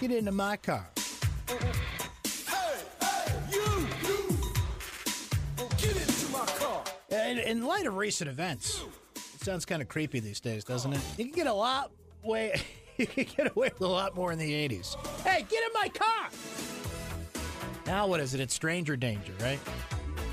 Get 0.00 0.10
into 0.10 0.32
my 0.32 0.56
car. 0.56 0.88
In, 7.10 7.38
in 7.38 7.64
light 7.64 7.86
of 7.86 7.96
recent 7.96 8.30
events, 8.30 8.82
it 9.40 9.44
sounds 9.44 9.64
kind 9.64 9.80
of 9.80 9.88
creepy 9.88 10.18
these 10.18 10.40
days, 10.40 10.64
doesn't 10.64 10.92
it? 10.92 11.00
You 11.16 11.24
can 11.26 11.32
get 11.32 11.46
a 11.46 11.52
lot 11.52 11.90
way. 12.22 12.60
You 12.98 13.06
can 13.06 13.26
get 13.36 13.56
away 13.56 13.70
with 13.72 13.80
a 13.80 13.86
lot 13.86 14.16
more 14.16 14.32
in 14.32 14.40
the 14.40 14.68
'80s. 14.68 14.96
Hey, 15.22 15.46
get 15.48 15.62
in 15.62 15.68
my 15.72 15.88
car! 15.88 16.30
Now 17.86 18.08
what 18.08 18.18
is 18.18 18.34
it? 18.34 18.40
It's 18.40 18.52
stranger 18.52 18.96
danger, 18.96 19.32
right? 19.40 19.60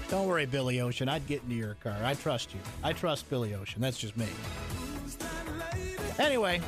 Don't 0.10 0.28
worry, 0.28 0.48
Billy 0.48 0.82
Ocean. 0.82 1.08
I'd 1.08 1.28
get 1.28 1.44
into 1.44 1.54
your 1.54 1.76
car. 1.76 1.96
I 2.04 2.16
trust 2.16 2.56
you. 2.56 2.60
I 2.84 2.92
trust 2.92 3.30
Billy 3.30 3.54
Ocean. 3.54 3.84
That's 3.84 4.00
just 4.00 4.18
me. 4.18 4.26
Anyway, 6.18 6.60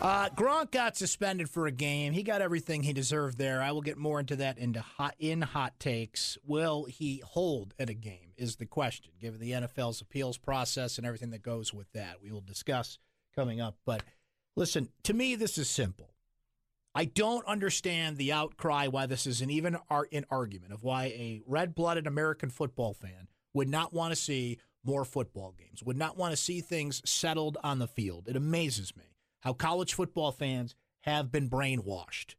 uh, 0.00 0.28
Gronk 0.30 0.70
got 0.70 0.96
suspended 0.96 1.50
for 1.50 1.66
a 1.66 1.72
game. 1.72 2.12
He 2.12 2.22
got 2.22 2.40
everything 2.40 2.82
he 2.82 2.92
deserved 2.92 3.36
there. 3.36 3.60
I 3.60 3.72
will 3.72 3.82
get 3.82 3.98
more 3.98 4.20
into 4.20 4.36
that 4.36 4.58
into 4.58 4.80
hot 4.80 5.14
in 5.18 5.42
hot 5.42 5.78
takes. 5.80 6.38
Will 6.46 6.84
he 6.84 7.22
hold 7.24 7.74
at 7.78 7.90
a 7.90 7.94
game? 7.94 8.32
Is 8.36 8.56
the 8.56 8.66
question, 8.66 9.12
given 9.20 9.40
the 9.40 9.52
NFL's 9.52 10.00
appeals 10.00 10.38
process 10.38 10.98
and 10.98 11.06
everything 11.06 11.30
that 11.30 11.42
goes 11.42 11.74
with 11.74 11.90
that. 11.92 12.22
We 12.22 12.30
will 12.30 12.40
discuss 12.40 12.98
coming 13.34 13.60
up. 13.60 13.76
But 13.84 14.04
listen, 14.54 14.90
to 15.02 15.14
me, 15.14 15.34
this 15.34 15.58
is 15.58 15.68
simple. 15.68 16.14
I 16.94 17.04
don't 17.04 17.46
understand 17.46 18.16
the 18.16 18.32
outcry 18.32 18.86
why 18.86 19.06
this 19.06 19.26
is 19.26 19.40
an 19.40 19.50
even 19.50 19.76
ar- 19.90 20.08
an 20.12 20.26
argument 20.30 20.72
of 20.72 20.84
why 20.84 21.06
a 21.06 21.42
red-blooded 21.46 22.06
American 22.06 22.50
football 22.50 22.94
fan 22.94 23.28
would 23.52 23.68
not 23.68 23.92
want 23.92 24.12
to 24.12 24.16
see 24.16 24.58
more 24.84 25.04
football 25.04 25.54
games, 25.58 25.82
would 25.82 25.96
not 25.96 26.16
want 26.16 26.32
to 26.32 26.36
see 26.36 26.60
things 26.60 27.02
settled 27.04 27.58
on 27.62 27.78
the 27.78 27.86
field. 27.86 28.26
It 28.28 28.36
amazes 28.36 28.96
me 28.96 29.04
how 29.40 29.52
college 29.52 29.94
football 29.94 30.32
fans 30.32 30.74
have 31.02 31.30
been 31.30 31.48
brainwashed. 31.48 32.34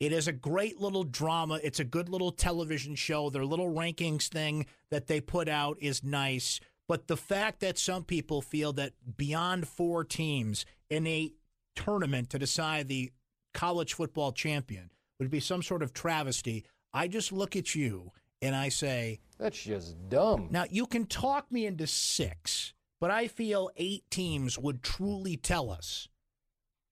It 0.00 0.12
is 0.12 0.28
a 0.28 0.32
great 0.32 0.78
little 0.80 1.02
drama. 1.02 1.58
It's 1.62 1.80
a 1.80 1.84
good 1.84 2.08
little 2.08 2.30
television 2.30 2.94
show. 2.94 3.30
Their 3.30 3.44
little 3.44 3.72
rankings 3.72 4.28
thing 4.28 4.66
that 4.90 5.08
they 5.08 5.20
put 5.20 5.48
out 5.48 5.76
is 5.80 6.04
nice. 6.04 6.60
But 6.86 7.08
the 7.08 7.16
fact 7.16 7.60
that 7.60 7.78
some 7.78 8.04
people 8.04 8.40
feel 8.40 8.72
that 8.74 8.92
beyond 9.16 9.66
four 9.66 10.04
teams 10.04 10.64
in 10.88 11.06
a 11.06 11.32
tournament 11.74 12.30
to 12.30 12.38
decide 12.38 12.88
the 12.88 13.10
college 13.54 13.94
football 13.94 14.32
champion 14.32 14.90
would 15.18 15.30
be 15.30 15.40
some 15.40 15.62
sort 15.62 15.82
of 15.82 15.92
travesty, 15.92 16.64
I 16.92 17.08
just 17.08 17.32
look 17.32 17.56
at 17.56 17.74
you 17.74 18.12
and 18.40 18.54
I 18.54 18.68
say, 18.68 19.18
That's 19.36 19.60
just 19.60 19.96
dumb. 20.08 20.48
now, 20.50 20.64
you 20.70 20.86
can 20.86 21.06
talk 21.06 21.50
me 21.50 21.66
into 21.66 21.88
six, 21.88 22.72
but 23.00 23.10
I 23.10 23.28
feel 23.28 23.70
eight 23.76 24.04
teams 24.10 24.58
would 24.58 24.82
truly 24.82 25.36
tell 25.36 25.70
us 25.70 26.08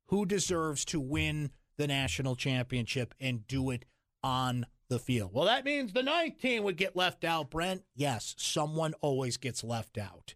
who 0.06 0.24
deserves 0.24 0.84
to 0.86 1.00
win 1.00 1.50
the 1.76 1.86
national 1.86 2.36
championship 2.36 3.14
and 3.20 3.46
do 3.46 3.70
it 3.70 3.84
on 4.22 4.66
the 4.88 4.98
field. 4.98 5.30
Well, 5.32 5.46
that 5.46 5.64
means 5.64 5.92
the 5.92 6.02
ninth 6.02 6.40
team 6.40 6.62
would 6.62 6.76
get 6.76 6.96
left 6.96 7.24
out, 7.24 7.50
Brent. 7.50 7.82
Yes, 7.94 8.34
someone 8.38 8.94
always 9.00 9.36
gets 9.36 9.64
left 9.64 9.98
out. 9.98 10.34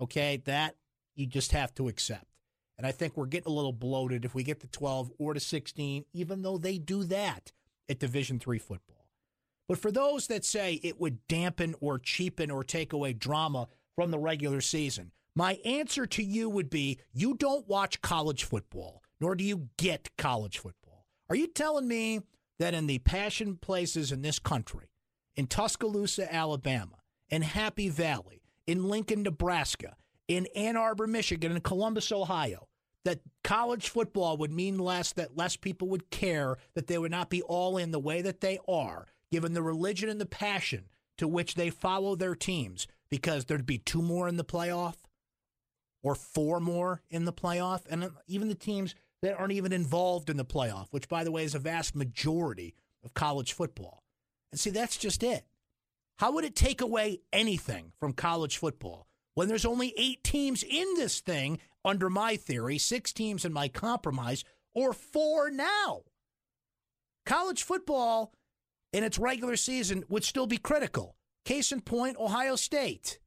Okay, 0.00 0.42
that 0.44 0.76
you 1.14 1.26
just 1.26 1.52
have 1.52 1.74
to 1.74 1.88
accept. 1.88 2.26
And 2.78 2.86
I 2.86 2.92
think 2.92 3.16
we're 3.16 3.26
getting 3.26 3.52
a 3.52 3.54
little 3.54 3.72
bloated 3.72 4.24
if 4.24 4.34
we 4.34 4.42
get 4.42 4.60
to 4.60 4.66
12 4.66 5.12
or 5.18 5.34
to 5.34 5.40
16, 5.40 6.04
even 6.14 6.42
though 6.42 6.56
they 6.56 6.78
do 6.78 7.04
that 7.04 7.52
at 7.88 7.98
Division 7.98 8.38
three 8.38 8.58
football. 8.58 9.06
But 9.68 9.78
for 9.78 9.92
those 9.92 10.26
that 10.28 10.44
say 10.44 10.80
it 10.82 10.98
would 10.98 11.26
dampen 11.28 11.74
or 11.80 11.98
cheapen 11.98 12.50
or 12.50 12.64
take 12.64 12.92
away 12.92 13.12
drama 13.12 13.68
from 14.00 14.10
the 14.10 14.18
regular 14.18 14.62
season, 14.62 15.12
my 15.36 15.58
answer 15.62 16.06
to 16.06 16.22
you 16.22 16.48
would 16.48 16.70
be 16.70 16.98
you 17.12 17.34
don't 17.34 17.68
watch 17.68 18.00
college 18.00 18.44
football, 18.44 19.02
nor 19.20 19.34
do 19.34 19.44
you 19.44 19.68
get 19.76 20.08
college 20.16 20.56
football. 20.56 21.04
Are 21.28 21.36
you 21.36 21.46
telling 21.46 21.86
me 21.86 22.22
that 22.58 22.72
in 22.72 22.86
the 22.86 23.00
passion 23.00 23.56
places 23.56 24.10
in 24.10 24.22
this 24.22 24.38
country, 24.38 24.86
in 25.36 25.48
Tuscaloosa, 25.48 26.34
Alabama, 26.34 26.96
in 27.28 27.42
Happy 27.42 27.90
Valley, 27.90 28.40
in 28.66 28.88
Lincoln, 28.88 29.22
Nebraska, 29.22 29.96
in 30.28 30.46
Ann 30.56 30.78
Arbor, 30.78 31.06
Michigan, 31.06 31.52
in 31.52 31.60
Columbus, 31.60 32.10
Ohio, 32.10 32.68
that 33.04 33.20
college 33.44 33.90
football 33.90 34.38
would 34.38 34.50
mean 34.50 34.78
less, 34.78 35.12
that 35.12 35.36
less 35.36 35.56
people 35.56 35.88
would 35.88 36.08
care, 36.08 36.56
that 36.72 36.86
they 36.86 36.96
would 36.96 37.10
not 37.10 37.28
be 37.28 37.42
all 37.42 37.76
in 37.76 37.90
the 37.90 38.00
way 38.00 38.22
that 38.22 38.40
they 38.40 38.58
are, 38.66 39.06
given 39.30 39.52
the 39.52 39.62
religion 39.62 40.08
and 40.08 40.18
the 40.18 40.24
passion 40.24 40.88
to 41.18 41.28
which 41.28 41.54
they 41.54 41.68
follow 41.68 42.16
their 42.16 42.34
teams, 42.34 42.86
because 43.10 43.44
there'd 43.44 43.66
be 43.66 43.78
two 43.78 44.02
more 44.02 44.28
in 44.28 44.36
the 44.36 44.44
playoff 44.44 44.96
or 46.02 46.14
four 46.14 46.60
more 46.60 47.02
in 47.10 47.24
the 47.24 47.32
playoff, 47.32 47.82
and 47.90 48.10
even 48.26 48.48
the 48.48 48.54
teams 48.54 48.94
that 49.22 49.38
aren't 49.38 49.52
even 49.52 49.72
involved 49.72 50.30
in 50.30 50.36
the 50.36 50.44
playoff, 50.44 50.86
which, 50.90 51.08
by 51.08 51.24
the 51.24 51.30
way, 51.30 51.44
is 51.44 51.54
a 51.54 51.58
vast 51.58 51.94
majority 51.94 52.74
of 53.04 53.12
college 53.12 53.52
football. 53.52 54.02
And 54.50 54.58
see, 54.58 54.70
that's 54.70 54.96
just 54.96 55.22
it. 55.22 55.44
How 56.16 56.32
would 56.32 56.44
it 56.44 56.56
take 56.56 56.80
away 56.80 57.20
anything 57.32 57.92
from 57.98 58.12
college 58.12 58.56
football 58.56 59.06
when 59.34 59.48
there's 59.48 59.64
only 59.64 59.94
eight 59.96 60.24
teams 60.24 60.62
in 60.62 60.94
this 60.96 61.20
thing, 61.20 61.58
under 61.84 62.10
my 62.10 62.36
theory, 62.36 62.78
six 62.78 63.12
teams 63.12 63.44
in 63.44 63.52
my 63.52 63.68
compromise, 63.68 64.44
or 64.74 64.92
four 64.92 65.50
now? 65.50 66.02
College 67.26 67.62
football 67.62 68.32
in 68.92 69.04
its 69.04 69.18
regular 69.18 69.56
season 69.56 70.04
would 70.08 70.24
still 70.24 70.46
be 70.46 70.56
critical. 70.56 71.14
Case 71.44 71.72
in 71.72 71.80
point, 71.80 72.16
Ohio 72.18 72.56
State. 72.56 73.18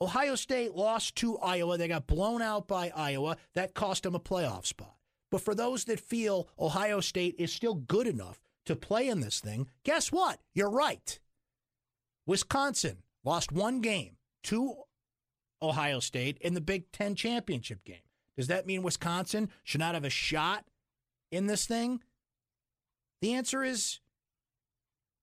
Ohio 0.00 0.34
State 0.34 0.74
lost 0.74 1.16
to 1.16 1.38
Iowa. 1.38 1.76
They 1.76 1.88
got 1.88 2.06
blown 2.06 2.42
out 2.42 2.66
by 2.66 2.90
Iowa. 2.94 3.36
That 3.54 3.74
cost 3.74 4.02
them 4.02 4.14
a 4.14 4.20
playoff 4.20 4.66
spot. 4.66 4.96
But 5.30 5.42
for 5.42 5.54
those 5.54 5.84
that 5.84 6.00
feel 6.00 6.48
Ohio 6.58 7.00
State 7.00 7.36
is 7.38 7.52
still 7.52 7.74
good 7.74 8.06
enough 8.06 8.40
to 8.66 8.74
play 8.74 9.08
in 9.08 9.20
this 9.20 9.40
thing, 9.40 9.68
guess 9.84 10.10
what? 10.10 10.40
You're 10.54 10.70
right. 10.70 11.18
Wisconsin 12.26 12.98
lost 13.24 13.52
one 13.52 13.80
game 13.80 14.16
to 14.44 14.74
Ohio 15.62 16.00
State 16.00 16.38
in 16.40 16.54
the 16.54 16.60
Big 16.60 16.90
Ten 16.92 17.14
championship 17.14 17.84
game. 17.84 18.02
Does 18.36 18.46
that 18.46 18.66
mean 18.66 18.82
Wisconsin 18.82 19.50
should 19.64 19.80
not 19.80 19.94
have 19.94 20.04
a 20.04 20.10
shot 20.10 20.64
in 21.30 21.46
this 21.46 21.66
thing? 21.66 22.00
The 23.20 23.34
answer 23.34 23.62
is 23.62 24.00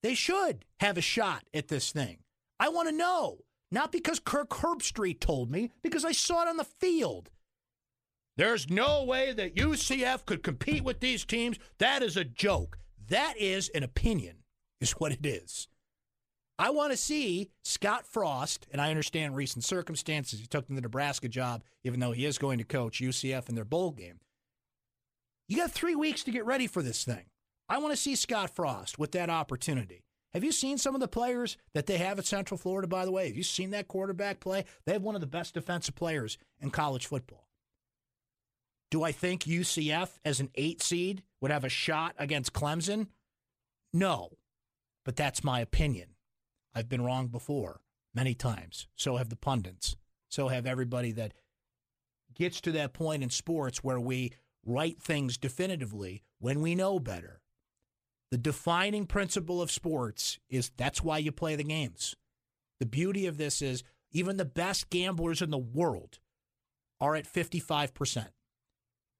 they 0.03 0.13
should 0.13 0.65
have 0.79 0.97
a 0.97 1.01
shot 1.01 1.43
at 1.53 1.67
this 1.67 1.91
thing. 1.91 2.19
I 2.59 2.69
want 2.69 2.89
to 2.89 2.95
know. 2.95 3.39
Not 3.71 3.91
because 3.91 4.19
Kirk 4.19 4.49
Herbstreit 4.49 5.19
told 5.19 5.51
me, 5.51 5.71
because 5.81 6.05
I 6.05 6.13
saw 6.13 6.43
it 6.43 6.47
on 6.47 6.57
the 6.57 6.63
field. 6.63 7.29
There's 8.37 8.69
no 8.69 9.03
way 9.03 9.33
that 9.33 9.55
UCF 9.55 10.25
could 10.25 10.43
compete 10.43 10.83
with 10.83 10.99
these 10.99 11.25
teams. 11.25 11.57
That 11.79 12.01
is 12.01 12.15
a 12.15 12.23
joke. 12.23 12.77
That 13.09 13.33
is 13.37 13.69
an 13.69 13.83
opinion, 13.83 14.37
is 14.79 14.91
what 14.93 15.11
it 15.11 15.25
is. 15.25 15.67
I 16.59 16.69
want 16.69 16.91
to 16.91 16.97
see 16.97 17.51
Scott 17.63 18.05
Frost, 18.07 18.67
and 18.71 18.81
I 18.81 18.89
understand 18.89 19.35
recent 19.35 19.63
circumstances. 19.63 20.39
He 20.39 20.47
took 20.47 20.67
the 20.67 20.81
Nebraska 20.81 21.27
job, 21.27 21.63
even 21.83 21.99
though 21.99 22.13
he 22.13 22.25
is 22.25 22.37
going 22.37 22.57
to 22.57 22.63
coach 22.63 22.99
UCF 22.99 23.49
in 23.49 23.55
their 23.55 23.65
bowl 23.65 23.91
game. 23.91 24.19
You 25.47 25.57
got 25.57 25.71
three 25.71 25.95
weeks 25.95 26.23
to 26.23 26.31
get 26.31 26.45
ready 26.45 26.67
for 26.67 26.81
this 26.81 27.03
thing. 27.03 27.25
I 27.69 27.79
want 27.79 27.93
to 27.93 28.01
see 28.01 28.15
Scott 28.15 28.55
Frost 28.55 28.97
with 28.97 29.11
that 29.11 29.29
opportunity. 29.29 30.03
Have 30.33 30.43
you 30.43 30.51
seen 30.51 30.77
some 30.77 30.93
of 30.95 31.01
the 31.01 31.07
players 31.07 31.57
that 31.73 31.85
they 31.85 31.97
have 31.97 32.19
at 32.19 32.25
Central 32.25 32.57
Florida, 32.57 32.87
by 32.87 33.05
the 33.05 33.11
way? 33.11 33.27
Have 33.27 33.37
you 33.37 33.43
seen 33.43 33.71
that 33.71 33.87
quarterback 33.87 34.39
play? 34.39 34.65
They 34.85 34.93
have 34.93 35.01
one 35.01 35.15
of 35.15 35.21
the 35.21 35.27
best 35.27 35.53
defensive 35.53 35.95
players 35.95 36.37
in 36.59 36.69
college 36.69 37.07
football. 37.07 37.47
Do 38.89 39.03
I 39.03 39.11
think 39.11 39.43
UCF, 39.43 40.17
as 40.23 40.39
an 40.39 40.49
eight 40.55 40.81
seed, 40.81 41.23
would 41.41 41.51
have 41.51 41.65
a 41.65 41.69
shot 41.69 42.15
against 42.17 42.53
Clemson? 42.53 43.07
No, 43.93 44.37
but 45.03 45.15
that's 45.15 45.43
my 45.43 45.59
opinion. 45.59 46.09
I've 46.73 46.87
been 46.87 47.03
wrong 47.03 47.27
before 47.27 47.81
many 48.13 48.33
times. 48.33 48.87
So 48.95 49.17
have 49.17 49.29
the 49.29 49.35
pundits. 49.35 49.95
So 50.29 50.49
have 50.49 50.65
everybody 50.65 51.11
that 51.13 51.33
gets 52.33 52.61
to 52.61 52.71
that 52.73 52.93
point 52.93 53.23
in 53.23 53.29
sports 53.29 53.83
where 53.83 53.99
we 53.99 54.33
write 54.65 55.01
things 55.01 55.37
definitively 55.37 56.23
when 56.39 56.61
we 56.61 56.75
know 56.75 56.99
better. 56.99 57.41
The 58.31 58.37
defining 58.37 59.05
principle 59.05 59.61
of 59.61 59.71
sports 59.71 60.39
is 60.49 60.71
that's 60.75 61.03
why 61.03 61.17
you 61.17 61.31
play 61.31 61.55
the 61.55 61.63
games. 61.63 62.15
The 62.79 62.85
beauty 62.85 63.25
of 63.25 63.37
this 63.37 63.61
is 63.61 63.83
even 64.11 64.37
the 64.37 64.45
best 64.45 64.89
gamblers 64.89 65.41
in 65.41 65.49
the 65.49 65.57
world 65.57 66.19
are 66.99 67.15
at 67.15 67.31
55% 67.31 68.27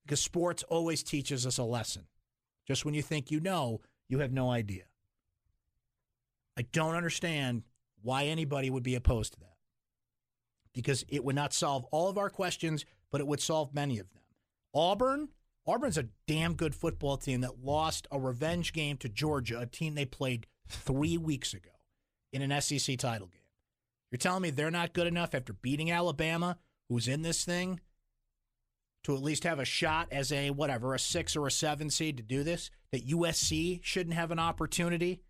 because 0.06 0.22
sports 0.22 0.63
always 0.63 1.04
teaches 1.04 1.46
us 1.46 1.58
a 1.58 1.63
lesson. 1.63 2.04
Just 2.67 2.86
when 2.86 2.93
you 2.93 3.02
think 3.02 3.32
you 3.32 3.39
know, 3.39 3.82
you 4.10 4.20
have 4.20 4.32
no 4.32 4.50
idea. 4.50 4.84
I 6.58 6.63
don't 6.63 6.96
understand 6.96 7.63
why 8.02 8.26
anybody 8.26 8.70
would 8.70 8.84
be 8.84 8.96
opposed 8.96 9.34
to 9.34 9.39
that 9.39 9.58
because 10.74 11.06
it 11.08 11.24
would 11.24 11.36
not 11.36 11.54
solve 11.54 11.86
all 11.91 12.10
of 12.10 12.17
our 12.17 12.30
questions, 12.30 12.86
but 13.12 13.22
it 13.22 13.28
would 13.28 13.39
solve 13.39 13.74
many 13.74 14.00
of 14.00 14.12
them. 14.13 14.22
Auburn, 14.74 15.30
Auburn's 15.67 15.97
a 15.97 16.08
damn 16.27 16.53
good 16.53 16.73
football 16.73 17.17
team 17.17 17.41
that 17.41 17.63
lost 17.63 18.08
a 18.10 18.19
revenge 18.19 18.71
game 18.71 18.95
to 18.97 19.10
Georgia, 19.10 19.60
a 19.60 19.65
team 19.65 19.95
they 19.95 20.06
played 20.06 20.47
three 20.69 21.17
weeks 21.17 21.53
ago 21.53 21.71
in 22.32 22.41
an 22.41 22.62
SEC 22.62 22.97
title 22.97 23.27
game. 23.27 23.41
You're 24.10 24.17
telling 24.17 24.43
me 24.43 24.49
they're 24.49 24.71
not 24.71 24.93
good 24.93 25.08
enough 25.08 25.36
after 25.36 25.51
beating 25.51 25.91
Alabama, 25.91 26.58
who's 26.88 27.10
in 27.10 27.21
this 27.21 27.43
thing, 27.43 27.82
to 29.03 29.13
at 29.13 29.21
least 29.21 29.43
have 29.43 29.60
a 29.60 29.65
shot 29.65 30.08
as 30.12 30.32
a 30.32 30.51
whatever, 30.51 30.93
a 30.93 30.99
six 30.99 31.36
or 31.36 31.45
a 31.47 31.51
seven 31.51 31.89
seed 31.89 32.15
to 32.17 32.23
do 32.23 32.43
this? 32.43 32.69
That 32.93 33.08
USC 33.08 33.84
shouldn't 33.84 34.15
have 34.15 34.32
an 34.32 34.39
opportunity 34.39 35.21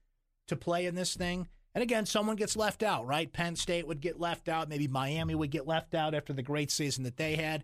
to 0.48 0.56
play 0.56 0.86
in 0.86 0.94
this 0.94 1.16
thing? 1.16 1.48
And 1.74 1.82
again, 1.82 2.06
someone 2.06 2.36
gets 2.36 2.56
left 2.56 2.84
out, 2.84 3.08
right? 3.08 3.32
Penn 3.32 3.56
State 3.56 3.88
would 3.88 4.02
get 4.02 4.20
left 4.20 4.48
out. 4.50 4.70
Maybe 4.70 4.88
Miami 4.88 5.36
would 5.36 5.52
get 5.52 5.68
left 5.68 5.96
out 5.96 6.14
after 6.14 6.34
the 6.34 6.44
great 6.44 6.72
season 6.72 7.04
that 7.04 7.18
they 7.18 7.36
had. 7.36 7.64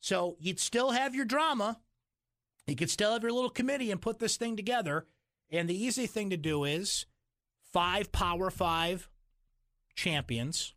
So 0.00 0.36
you'd 0.40 0.60
still 0.60 0.90
have 0.90 1.14
your 1.14 1.24
drama. 1.24 1.78
You 2.66 2.76
could 2.76 2.90
still 2.90 3.12
have 3.12 3.22
your 3.22 3.32
little 3.32 3.50
committee 3.50 3.90
and 3.90 4.00
put 4.00 4.18
this 4.18 4.36
thing 4.36 4.56
together. 4.56 5.06
And 5.50 5.68
the 5.68 5.84
easy 5.84 6.06
thing 6.06 6.30
to 6.30 6.36
do 6.36 6.64
is 6.64 7.06
five 7.72 8.12
Power 8.12 8.50
Five 8.50 9.08
champions 9.94 10.74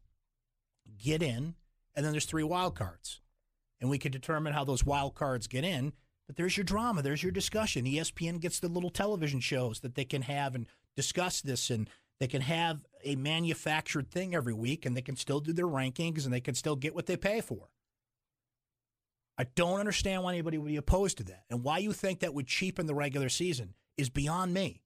get 0.97 1.21
in, 1.21 1.55
and 1.95 2.05
then 2.05 2.11
there's 2.11 2.25
three 2.25 2.43
wild 2.43 2.75
cards. 2.75 3.21
And 3.79 3.89
we 3.89 3.97
could 3.97 4.11
determine 4.11 4.53
how 4.53 4.63
those 4.63 4.85
wild 4.85 5.15
cards 5.15 5.47
get 5.47 5.63
in. 5.63 5.93
But 6.27 6.37
there's 6.37 6.57
your 6.57 6.63
drama, 6.63 7.03
there's 7.03 7.21
your 7.21 7.31
discussion. 7.31 7.85
ESPN 7.85 8.39
gets 8.39 8.59
the 8.59 8.67
little 8.67 8.89
television 8.89 9.39
shows 9.39 9.81
that 9.81 9.93
they 9.93 10.05
can 10.05 10.23
have 10.23 10.55
and 10.55 10.65
discuss 10.95 11.41
this, 11.41 11.69
and 11.69 11.87
they 12.19 12.27
can 12.27 12.41
have 12.41 12.83
a 13.03 13.15
manufactured 13.15 14.09
thing 14.09 14.33
every 14.33 14.53
week, 14.53 14.85
and 14.85 14.97
they 14.97 15.03
can 15.03 15.15
still 15.15 15.39
do 15.39 15.53
their 15.53 15.67
rankings, 15.67 16.25
and 16.25 16.33
they 16.33 16.41
can 16.41 16.55
still 16.55 16.75
get 16.75 16.95
what 16.95 17.05
they 17.05 17.15
pay 17.15 17.41
for. 17.41 17.69
I 19.37 19.43
don't 19.55 19.79
understand 19.79 20.23
why 20.23 20.31
anybody 20.31 20.57
would 20.57 20.69
be 20.69 20.77
opposed 20.77 21.17
to 21.17 21.23
that. 21.25 21.43
And 21.49 21.63
why 21.63 21.79
you 21.79 21.91
think 21.91 22.19
that 22.19 22.33
would 22.33 22.47
cheapen 22.47 22.85
the 22.85 22.95
regular 22.95 23.29
season 23.29 23.73
is 23.97 24.09
beyond 24.09 24.53
me. 24.53 24.81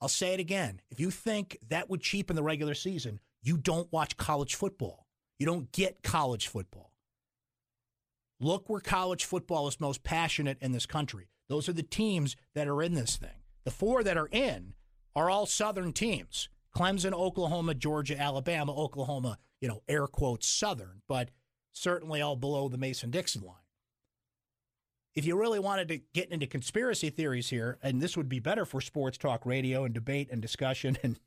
I'll 0.00 0.08
say 0.08 0.32
it 0.32 0.40
again. 0.40 0.80
If 0.90 1.00
you 1.00 1.10
think 1.10 1.58
that 1.68 1.90
would 1.90 2.00
cheapen 2.00 2.36
the 2.36 2.42
regular 2.42 2.74
season, 2.74 3.20
you 3.42 3.56
don't 3.56 3.92
watch 3.92 4.16
college 4.16 4.54
football. 4.54 5.06
You 5.38 5.46
don't 5.46 5.72
get 5.72 6.02
college 6.02 6.46
football. 6.46 6.92
Look 8.38 8.68
where 8.70 8.80
college 8.80 9.24
football 9.24 9.68
is 9.68 9.80
most 9.80 10.02
passionate 10.02 10.58
in 10.60 10.72
this 10.72 10.86
country. 10.86 11.28
Those 11.48 11.68
are 11.68 11.74
the 11.74 11.82
teams 11.82 12.36
that 12.54 12.68
are 12.68 12.82
in 12.82 12.94
this 12.94 13.16
thing. 13.16 13.42
The 13.64 13.70
four 13.70 14.02
that 14.02 14.16
are 14.16 14.28
in 14.30 14.74
are 15.14 15.28
all 15.28 15.46
Southern 15.46 15.92
teams 15.92 16.48
Clemson, 16.74 17.12
Oklahoma, 17.12 17.74
Georgia, 17.74 18.18
Alabama, 18.18 18.72
Oklahoma, 18.72 19.38
you 19.60 19.68
know, 19.68 19.82
air 19.88 20.06
quotes 20.06 20.48
Southern, 20.48 21.02
but 21.08 21.30
certainly 21.72 22.22
all 22.22 22.36
below 22.36 22.68
the 22.68 22.78
Mason 22.78 23.10
Dixon 23.10 23.42
line 23.42 23.56
if 25.20 25.26
you 25.26 25.38
really 25.38 25.58
wanted 25.58 25.88
to 25.88 26.00
get 26.14 26.30
into 26.30 26.46
conspiracy 26.46 27.10
theories 27.10 27.50
here, 27.50 27.76
and 27.82 28.00
this 28.00 28.16
would 28.16 28.30
be 28.30 28.38
better 28.38 28.64
for 28.64 28.80
sports 28.80 29.18
talk 29.18 29.44
radio 29.44 29.84
and 29.84 29.92
debate 29.92 30.30
and 30.32 30.40
discussion 30.40 30.96
and 31.02 31.20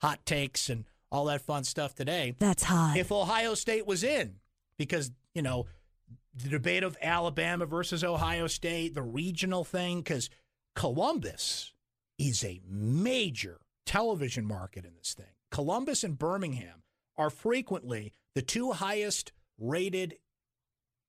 hot 0.00 0.24
takes 0.24 0.70
and 0.70 0.84
all 1.10 1.24
that 1.24 1.42
fun 1.42 1.64
stuff 1.64 1.96
today. 1.96 2.36
That's 2.38 2.62
hot. 2.62 2.96
If 2.96 3.10
Ohio 3.10 3.54
State 3.54 3.88
was 3.88 4.04
in, 4.04 4.36
because, 4.78 5.10
you 5.34 5.42
know, 5.42 5.66
the 6.32 6.48
debate 6.48 6.84
of 6.84 6.96
Alabama 7.02 7.66
versus 7.66 8.04
Ohio 8.04 8.46
State, 8.46 8.94
the 8.94 9.02
regional 9.02 9.64
thing, 9.64 9.98
because 9.98 10.30
Columbus 10.76 11.72
is 12.20 12.44
a 12.44 12.60
major 12.64 13.58
television 13.84 14.46
market 14.46 14.84
in 14.84 14.94
this 14.96 15.12
thing. 15.12 15.26
Columbus 15.50 16.04
and 16.04 16.16
Birmingham 16.16 16.84
are 17.16 17.30
frequently 17.30 18.12
the 18.36 18.42
two 18.42 18.70
highest 18.70 19.32
rated 19.58 20.14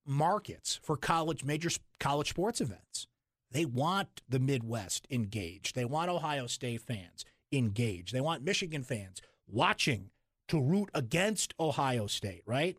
markets 0.05 0.79
for 0.83 0.97
college 0.97 1.43
major 1.43 1.69
college 1.99 2.29
sports 2.29 2.61
events. 2.61 3.07
They 3.51 3.65
want 3.65 4.21
the 4.27 4.39
Midwest 4.39 5.07
engaged. 5.11 5.75
They 5.75 5.85
want 5.85 6.09
Ohio 6.09 6.47
State 6.47 6.81
fans 6.81 7.23
engaged. 7.51 8.13
They 8.13 8.21
want 8.21 8.43
Michigan 8.43 8.83
fans 8.83 9.21
watching 9.47 10.09
to 10.47 10.61
root 10.61 10.89
against 10.93 11.53
Ohio 11.59 12.07
State, 12.07 12.41
right? 12.45 12.77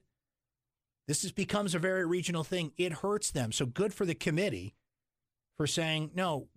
This 1.06 1.24
is, 1.24 1.32
becomes 1.32 1.74
a 1.74 1.78
very 1.78 2.04
regional 2.04 2.44
thing. 2.44 2.72
It 2.76 2.92
hurts 2.92 3.30
them. 3.30 3.52
So 3.52 3.66
good 3.66 3.94
for 3.94 4.04
the 4.04 4.14
committee 4.14 4.74
for 5.56 5.66
saying, 5.66 6.10
no, 6.14 6.48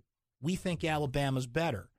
we 0.41 0.55
think 0.55 0.83
Alabama's 0.83 1.47
better. 1.47 1.89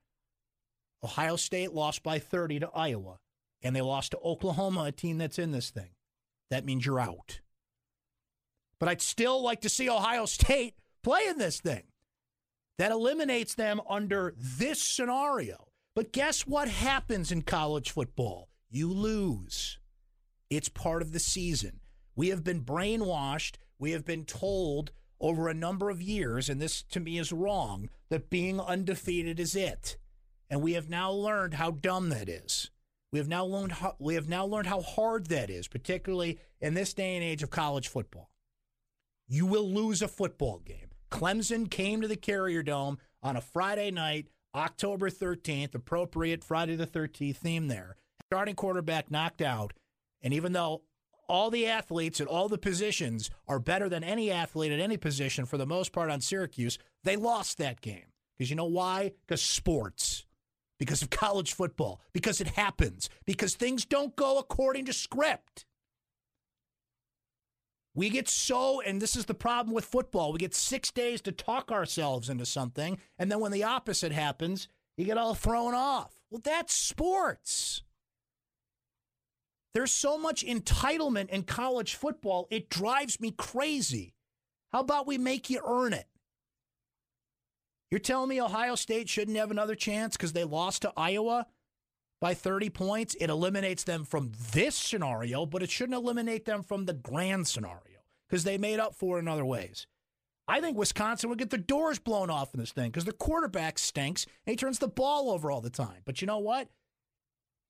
Ohio 1.03 1.35
State 1.35 1.73
lost 1.73 2.03
by 2.03 2.19
30 2.19 2.59
to 2.61 2.69
Iowa, 2.75 3.19
and 3.61 3.75
they 3.75 3.81
lost 3.81 4.11
to 4.11 4.19
Oklahoma, 4.19 4.85
a 4.85 4.91
team 4.91 5.17
that's 5.17 5.39
in 5.39 5.51
this 5.51 5.69
thing. 5.69 5.91
That 6.49 6.65
means 6.65 6.85
you're 6.85 6.99
out. 6.99 7.39
But 8.79 8.89
I'd 8.89 9.01
still 9.01 9.41
like 9.41 9.61
to 9.61 9.69
see 9.69 9.89
Ohio 9.89 10.25
State 10.25 10.75
play 11.03 11.27
in 11.27 11.37
this 11.37 11.59
thing. 11.59 11.83
That 12.77 12.91
eliminates 12.91 13.55
them 13.55 13.81
under 13.89 14.33
this 14.37 14.81
scenario. 14.81 15.67
But 15.95 16.13
guess 16.13 16.47
what 16.47 16.69
happens 16.69 17.31
in 17.31 17.41
college 17.41 17.91
football? 17.91 18.47
You 18.69 18.93
lose. 18.93 19.79
It's 20.49 20.69
part 20.69 21.01
of 21.01 21.11
the 21.11 21.19
season. 21.19 21.81
We 22.15 22.29
have 22.29 22.43
been 22.43 22.63
brainwashed. 22.63 23.55
We 23.77 23.91
have 23.91 24.05
been 24.05 24.23
told 24.23 24.91
over 25.19 25.49
a 25.49 25.53
number 25.53 25.89
of 25.89 26.01
years, 26.01 26.47
and 26.47 26.61
this 26.61 26.81
to 26.83 27.01
me 27.01 27.19
is 27.19 27.33
wrong, 27.33 27.89
that 28.09 28.29
being 28.29 28.61
undefeated 28.61 29.39
is 29.39 29.55
it. 29.55 29.97
And 30.49 30.61
we 30.61 30.73
have 30.73 30.89
now 30.89 31.11
learned 31.11 31.55
how 31.55 31.71
dumb 31.71 32.09
that 32.09 32.29
is. 32.29 32.71
We 33.11 33.19
have 33.19 33.27
now 33.27 33.43
learned 33.43 33.73
how, 33.73 33.95
we 33.99 34.15
have 34.15 34.29
now 34.29 34.45
learned 34.45 34.67
how 34.67 34.81
hard 34.81 35.27
that 35.27 35.49
is, 35.49 35.67
particularly 35.67 36.39
in 36.61 36.75
this 36.75 36.93
day 36.93 37.15
and 37.15 37.23
age 37.23 37.43
of 37.43 37.49
college 37.49 37.89
football 37.89 38.29
you 39.29 39.45
will 39.45 39.69
lose 39.71 40.01
a 40.01 40.07
football 40.07 40.59
game. 40.65 40.89
Clemson 41.11 41.69
came 41.69 42.01
to 42.01 42.07
the 42.07 42.17
Carrier 42.17 42.63
Dome 42.63 42.97
on 43.23 43.37
a 43.37 43.41
Friday 43.41 43.91
night, 43.91 44.27
October 44.55 45.09
13th, 45.09 45.75
appropriate 45.75 46.43
Friday 46.43 46.75
the 46.75 46.87
13th 46.87 47.37
theme 47.37 47.67
there. 47.67 47.95
Starting 48.25 48.55
quarterback 48.55 49.09
knocked 49.09 49.41
out. 49.41 49.73
And 50.21 50.33
even 50.33 50.51
though 50.53 50.81
all 51.27 51.51
the 51.51 51.67
athletes 51.67 52.19
at 52.19 52.27
all 52.27 52.49
the 52.49 52.57
positions 52.57 53.29
are 53.47 53.59
better 53.59 53.87
than 53.87 54.03
any 54.03 54.31
athlete 54.31 54.71
at 54.71 54.79
any 54.79 54.97
position 54.97 55.45
for 55.45 55.57
the 55.57 55.65
most 55.65 55.93
part 55.93 56.09
on 56.09 56.21
Syracuse, 56.21 56.79
they 57.03 57.15
lost 57.15 57.59
that 57.59 57.81
game. 57.81 58.11
Because 58.37 58.49
you 58.49 58.55
know 58.55 58.65
why? 58.65 59.11
Because 59.27 59.41
sports. 59.41 60.25
Because 60.79 61.01
of 61.01 61.09
college 61.09 61.53
football. 61.53 62.01
Because 62.13 62.41
it 62.41 62.47
happens. 62.47 63.09
Because 63.25 63.53
things 63.53 63.85
don't 63.85 64.15
go 64.15 64.39
according 64.39 64.85
to 64.85 64.93
script. 64.93 65.65
We 67.99 68.09
get 68.09 68.29
so, 68.29 68.79
and 68.79 69.01
this 69.01 69.17
is 69.17 69.25
the 69.25 69.33
problem 69.33 69.75
with 69.75 69.83
football, 69.83 70.31
we 70.31 70.39
get 70.39 70.55
six 70.55 70.89
days 70.89 71.19
to 71.23 71.33
talk 71.33 71.69
ourselves 71.69 72.29
into 72.29 72.45
something, 72.45 72.97
and 73.17 73.29
then 73.29 73.41
when 73.41 73.51
the 73.51 73.65
opposite 73.65 74.13
happens, 74.13 74.69
you 74.95 75.03
get 75.03 75.17
all 75.17 75.35
thrown 75.35 75.73
off. 75.75 76.17
Well, 76.29 76.39
that's 76.41 76.73
sports. 76.73 77.83
There's 79.73 79.91
so 79.91 80.17
much 80.17 80.45
entitlement 80.45 81.27
in 81.27 81.43
college 81.43 81.95
football, 81.95 82.47
it 82.49 82.69
drives 82.69 83.19
me 83.19 83.31
crazy. 83.31 84.13
How 84.71 84.79
about 84.79 85.05
we 85.05 85.17
make 85.17 85.49
you 85.49 85.59
earn 85.67 85.91
it? 85.91 86.07
You're 87.91 87.99
telling 87.99 88.29
me 88.29 88.41
Ohio 88.41 88.75
State 88.75 89.09
shouldn't 89.09 89.35
have 89.35 89.51
another 89.51 89.75
chance 89.75 90.15
because 90.15 90.31
they 90.31 90.45
lost 90.45 90.83
to 90.83 90.93
Iowa? 90.95 91.47
by 92.21 92.33
30 92.33 92.69
points, 92.69 93.15
it 93.21 93.29
eliminates 93.29 93.85
them 93.85 94.03
from 94.03 94.33
this 94.51 94.75
scenario, 94.75 95.45
but 95.45 95.63
it 95.63 95.69
shouldn't 95.69 95.97
eliminate 95.97 96.43
them 96.43 96.63
from 96.63 96.85
the 96.85 96.91
grand 96.91 97.47
scenario 97.47 97.88
because 98.29 98.43
they 98.43 98.57
made 98.57 98.79
up 98.79 98.95
for 98.95 99.17
it 99.17 99.21
in 99.21 99.27
other 99.27 99.45
ways. 99.45 99.87
I 100.47 100.61
think 100.61 100.77
Wisconsin 100.77 101.29
would 101.29 101.39
get 101.39 101.51
the 101.51 101.57
doors 101.57 101.99
blown 101.99 102.29
off 102.29 102.53
in 102.53 102.59
this 102.59 102.71
thing 102.71 102.89
because 102.89 103.05
the 103.05 103.11
quarterback 103.11 103.77
stinks 103.77 104.25
and 104.45 104.51
he 104.51 104.57
turns 104.57 104.79
the 104.79 104.87
ball 104.87 105.29
over 105.29 105.51
all 105.51 105.61
the 105.61 105.69
time. 105.69 106.01
But 106.05 106.21
you 106.21 106.27
know 106.27 106.39
what? 106.39 106.67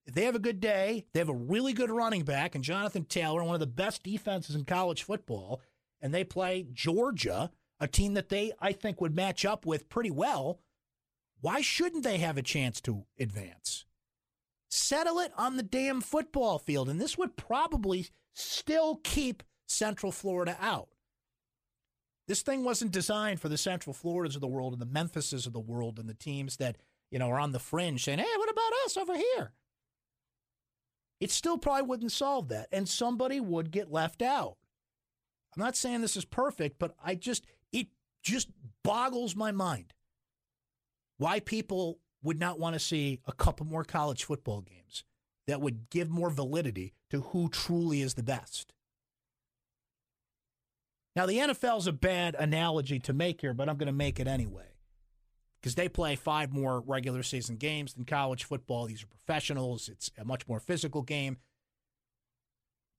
If 0.06 0.16
they 0.16 0.24
have 0.24 0.36
a 0.36 0.40
good 0.40 0.62
day, 0.62 1.06
they 1.14 1.20
have 1.20 1.30
a 1.30 1.34
really 1.34 1.74
good 1.74 1.92
running 1.92 2.24
back 2.24 2.56
and 2.56 2.64
Jonathan 2.64 3.04
Taylor, 3.04 3.44
one 3.44 3.54
of 3.54 3.60
the 3.60 3.68
best 3.68 4.02
defenses 4.02 4.56
in 4.56 4.64
college 4.64 5.04
football, 5.04 5.62
and 6.02 6.14
they 6.14 6.24
play 6.24 6.66
Georgia, 6.72 7.52
a 7.80 7.88
team 7.88 8.14
that 8.14 8.30
they, 8.30 8.54
I 8.60 8.72
think, 8.72 9.02
would 9.02 9.16
match 9.16 9.46
up 9.46 9.66
with 9.66 9.90
pretty 9.90 10.12
well. 10.12 10.62
Why 11.42 11.62
shouldn't 11.62 12.04
they 12.04 12.18
have 12.18 12.38
a 12.38 12.42
chance 12.42 12.82
to 12.82 13.06
advance? 13.20 13.86
Settle 14.70 15.20
it 15.20 15.32
on 15.38 15.58
the 15.58 15.64
damn 15.64 16.00
football 16.02 16.60
field. 16.60 16.90
And 16.90 17.00
this 17.00 17.18
would 17.18 17.36
probably 17.36 18.08
still 18.34 19.00
keep 19.04 19.44
Central 19.70 20.12
Florida 20.12 20.58
out. 20.60 20.90
This 22.28 22.42
thing 22.42 22.64
wasn't 22.64 22.92
designed 22.92 23.40
for 23.40 23.50
the 23.50 23.58
Central 23.58 23.94
Floridas 23.94 24.36
of 24.36 24.42
the 24.42 24.48
world 24.48 24.74
and 24.74 24.82
the 24.82 24.86
Memphises 24.86 25.48
of 25.48 25.54
the 25.54 25.60
world 25.60 25.98
and 25.98 26.08
the 26.08 26.14
teams 26.14 26.58
that, 26.58 26.78
you 27.10 27.18
know, 27.18 27.30
are 27.30 27.40
on 27.40 27.54
the 27.54 27.60
fringe 27.60 28.04
saying, 28.04 28.20
hey, 28.20 28.38
what 28.38 28.50
about 28.50 28.72
us 28.86 28.98
over 28.98 29.16
here? 29.16 29.52
It 31.20 31.32
still 31.32 31.58
probably 31.58 31.84
wouldn't 31.84 32.12
solve 32.12 32.50
that. 32.50 32.68
And 32.72 32.88
somebody 32.88 33.40
would 33.40 33.72
get 33.72 33.92
left 33.92 34.22
out. 34.22 34.58
I'm 35.56 35.64
not 35.64 35.76
saying 35.76 36.02
this 36.02 36.18
is 36.18 36.26
perfect, 36.26 36.78
but 36.78 36.96
I 37.04 37.16
just, 37.16 37.46
it 37.72 37.88
just 38.22 38.50
boggles 38.84 39.36
my 39.36 39.52
mind 39.52 39.94
why 41.18 41.40
people 41.40 42.00
would 42.22 42.40
not 42.40 42.60
want 42.60 42.74
to 42.74 42.80
see 42.80 43.20
a 43.26 43.34
couple 43.34 43.66
more 43.66 43.84
college 43.84 44.24
football 44.24 44.62
games 44.62 45.04
that 45.48 45.62
would 45.62 45.90
give 45.90 46.10
more 46.10 46.30
validity 46.30 46.94
to 47.10 47.22
who 47.22 47.50
truly 47.50 48.02
is 48.02 48.14
the 48.14 48.24
best. 48.24 48.74
Now, 51.16 51.26
the 51.26 51.38
NFL 51.38 51.80
is 51.80 51.88
a 51.88 51.94
bad 51.94 52.36
analogy 52.36 53.00
to 53.00 53.14
make 53.14 53.42
here, 53.42 53.54
but 53.54 53.68
I'm 53.68 53.78
going 53.78 53.88
to 53.88 53.94
make 53.94 54.20
it 54.20 54.28
anyway 54.28 54.70
because 55.62 55.76
they 55.76 55.90
play 55.90 56.16
five 56.16 56.54
more 56.54 56.82
regular 56.82 57.24
season 57.24 57.58
games 57.58 57.94
than 57.94 58.06
college 58.06 58.44
football. 58.44 58.86
These 58.86 59.04
are 59.04 59.08
professionals, 59.08 59.90
it's 59.90 60.12
a 60.18 60.26
much 60.26 60.48
more 60.48 60.60
physical 60.60 61.02
game. 61.02 61.38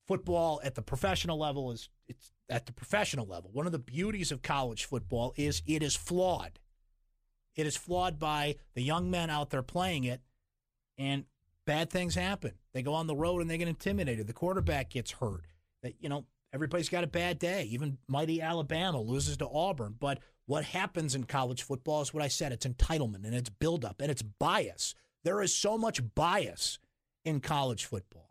Football 0.07 0.61
at 0.64 0.75
the 0.75 0.83
professional 0.83 1.38
level 1.38 1.70
is 1.70 1.88
it's 2.09 2.33
at 2.49 2.66
the 2.66 2.73
professional 2.73 3.27
level. 3.27 3.51
One 3.53 3.66
of 3.66 3.73
the 3.73 3.79
beauties 3.79 4.33
of 4.33 4.42
college 4.42 4.85
football 4.85 5.33
is 5.37 5.62
it 5.66 5.83
is 5.83 5.94
flawed. 5.94 6.59
It 7.55 7.66
is 7.66 7.77
flawed 7.77 8.18
by 8.18 8.57
the 8.75 8.83
young 8.83 9.11
men 9.11 9.31
out 9.31 9.51
there 9.51 9.62
playing 9.62 10.05
it, 10.05 10.20
and 10.99 11.25
bad 11.64 11.90
things 11.90 12.14
happen. 12.14 12.55
They 12.73 12.83
go 12.83 12.94
on 12.94 13.07
the 13.07 13.14
road 13.14 13.40
and 13.40 13.51
they 13.51 13.59
get 13.59 13.68
intimidated. 13.68 14.27
The 14.27 14.33
quarterback 14.33 14.90
gets 14.90 15.12
hurt. 15.12 15.44
That 15.83 15.94
you 16.01 16.09
know 16.09 16.27
everybody's 16.52 16.88
got 16.88 17.04
a 17.04 17.08
bad 17.08 17.38
day. 17.38 17.64
Even 17.64 17.98
mighty 18.08 18.40
Alabama 18.40 19.00
loses 19.00 19.36
to 19.38 19.48
Auburn. 19.48 19.94
But 19.98 20.18
what 20.46 20.64
happens 20.64 21.14
in 21.14 21.24
college 21.24 21.62
football 21.62 22.02
is 22.02 22.12
what 22.12 22.22
I 22.22 22.28
said. 22.28 22.52
It's 22.52 22.66
entitlement 22.66 23.24
and 23.24 23.34
it's 23.34 23.50
buildup 23.50 24.00
and 24.00 24.10
it's 24.10 24.22
bias. 24.22 24.94
There 25.24 25.42
is 25.42 25.54
so 25.54 25.78
much 25.78 26.14
bias 26.14 26.78
in 27.24 27.40
college 27.40 27.84
football. 27.84 28.30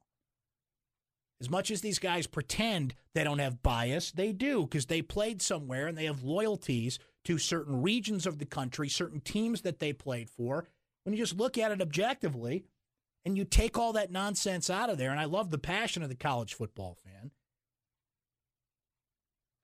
As 1.42 1.50
much 1.50 1.72
as 1.72 1.80
these 1.80 2.00
guys 2.00 2.28
pretend 2.28 2.96
they 3.14 3.24
don't 3.24 3.40
have 3.40 3.64
bias, 3.64 4.12
they 4.12 4.34
do 4.34 4.64
because 4.64 4.88
they 4.88 5.02
played 5.02 5.42
somewhere 5.42 5.88
and 5.88 5.98
they 5.98 6.06
have 6.06 6.24
loyalties 6.24 7.00
to 7.26 7.38
certain 7.38 7.82
regions 7.82 8.26
of 8.26 8.40
the 8.40 8.46
country, 8.46 8.90
certain 8.90 9.22
teams 9.22 9.62
that 9.62 9.80
they 9.80 9.94
played 9.94 10.30
for. 10.30 10.66
When 11.04 11.14
you 11.14 11.24
just 11.24 11.38
look 11.38 11.58
at 11.58 11.72
it 11.72 11.82
objectively 11.82 12.66
and 13.24 13.38
you 13.38 13.46
take 13.46 13.78
all 13.78 13.94
that 13.94 14.12
nonsense 14.12 14.70
out 14.70 14.90
of 14.90 14.98
there, 14.98 15.12
and 15.12 15.20
I 15.20 15.26
love 15.26 15.50
the 15.50 15.58
passion 15.58 16.04
of 16.04 16.10
the 16.10 16.16
college 16.16 16.54
football 16.54 16.98
fan, 17.06 17.32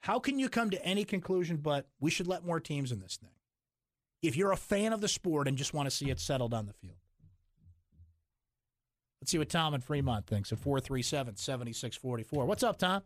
how 0.06 0.20
can 0.20 0.38
you 0.38 0.50
come 0.50 0.70
to 0.70 0.86
any 0.86 1.04
conclusion 1.04 1.58
but 1.58 1.88
we 2.00 2.12
should 2.12 2.28
let 2.28 2.46
more 2.46 2.60
teams 2.60 2.92
in 2.92 3.00
this 3.00 3.18
thing? 3.18 3.32
If 4.22 4.38
you're 4.38 4.52
a 4.52 4.58
fan 4.58 4.94
of 4.94 5.02
the 5.02 5.08
sport 5.08 5.48
and 5.48 5.58
just 5.58 5.74
want 5.74 5.88
to 5.88 5.92
see 5.96 6.12
it 6.12 6.20
settled 6.20 6.54
on 6.54 6.68
the 6.68 6.74
field. 6.74 6.98
Let's 9.20 9.32
see 9.32 9.40
what 9.40 9.50
Tom 9.50 9.74
in 9.74 9.82
Fremont 9.82 10.28
thinks 10.28 10.52
at 10.52 10.60
437 10.60 11.38
7644. 11.38 12.46
What's 12.46 12.62
up, 12.62 12.78
Tom? 12.78 13.02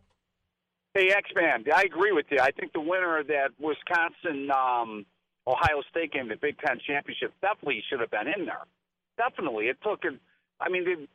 Hey, 0.92 1.10
Axe 1.16 1.30
Man, 1.34 1.64
I 1.74 1.84
agree 1.84 2.12
with 2.12 2.26
you. 2.30 2.38
I 2.38 2.50
think 2.50 2.74
the 2.74 2.80
winner 2.82 3.18
of 3.18 3.28
that 3.28 3.52
Wisconsin 3.58 4.50
um, 4.50 5.06
Ohio 5.46 5.80
State 5.88 6.12
game, 6.12 6.28
the 6.28 6.36
Big 6.36 6.58
Ten 6.58 6.78
championship, 6.86 7.32
definitely 7.40 7.82
should 7.88 8.00
have 8.00 8.10
been 8.10 8.28
in 8.28 8.44
there. 8.44 8.66
Definitely, 9.16 9.68
it 9.68 9.78
took. 9.82 10.02
I 10.60 10.68
mean, 10.68 10.84
the, 10.84 11.08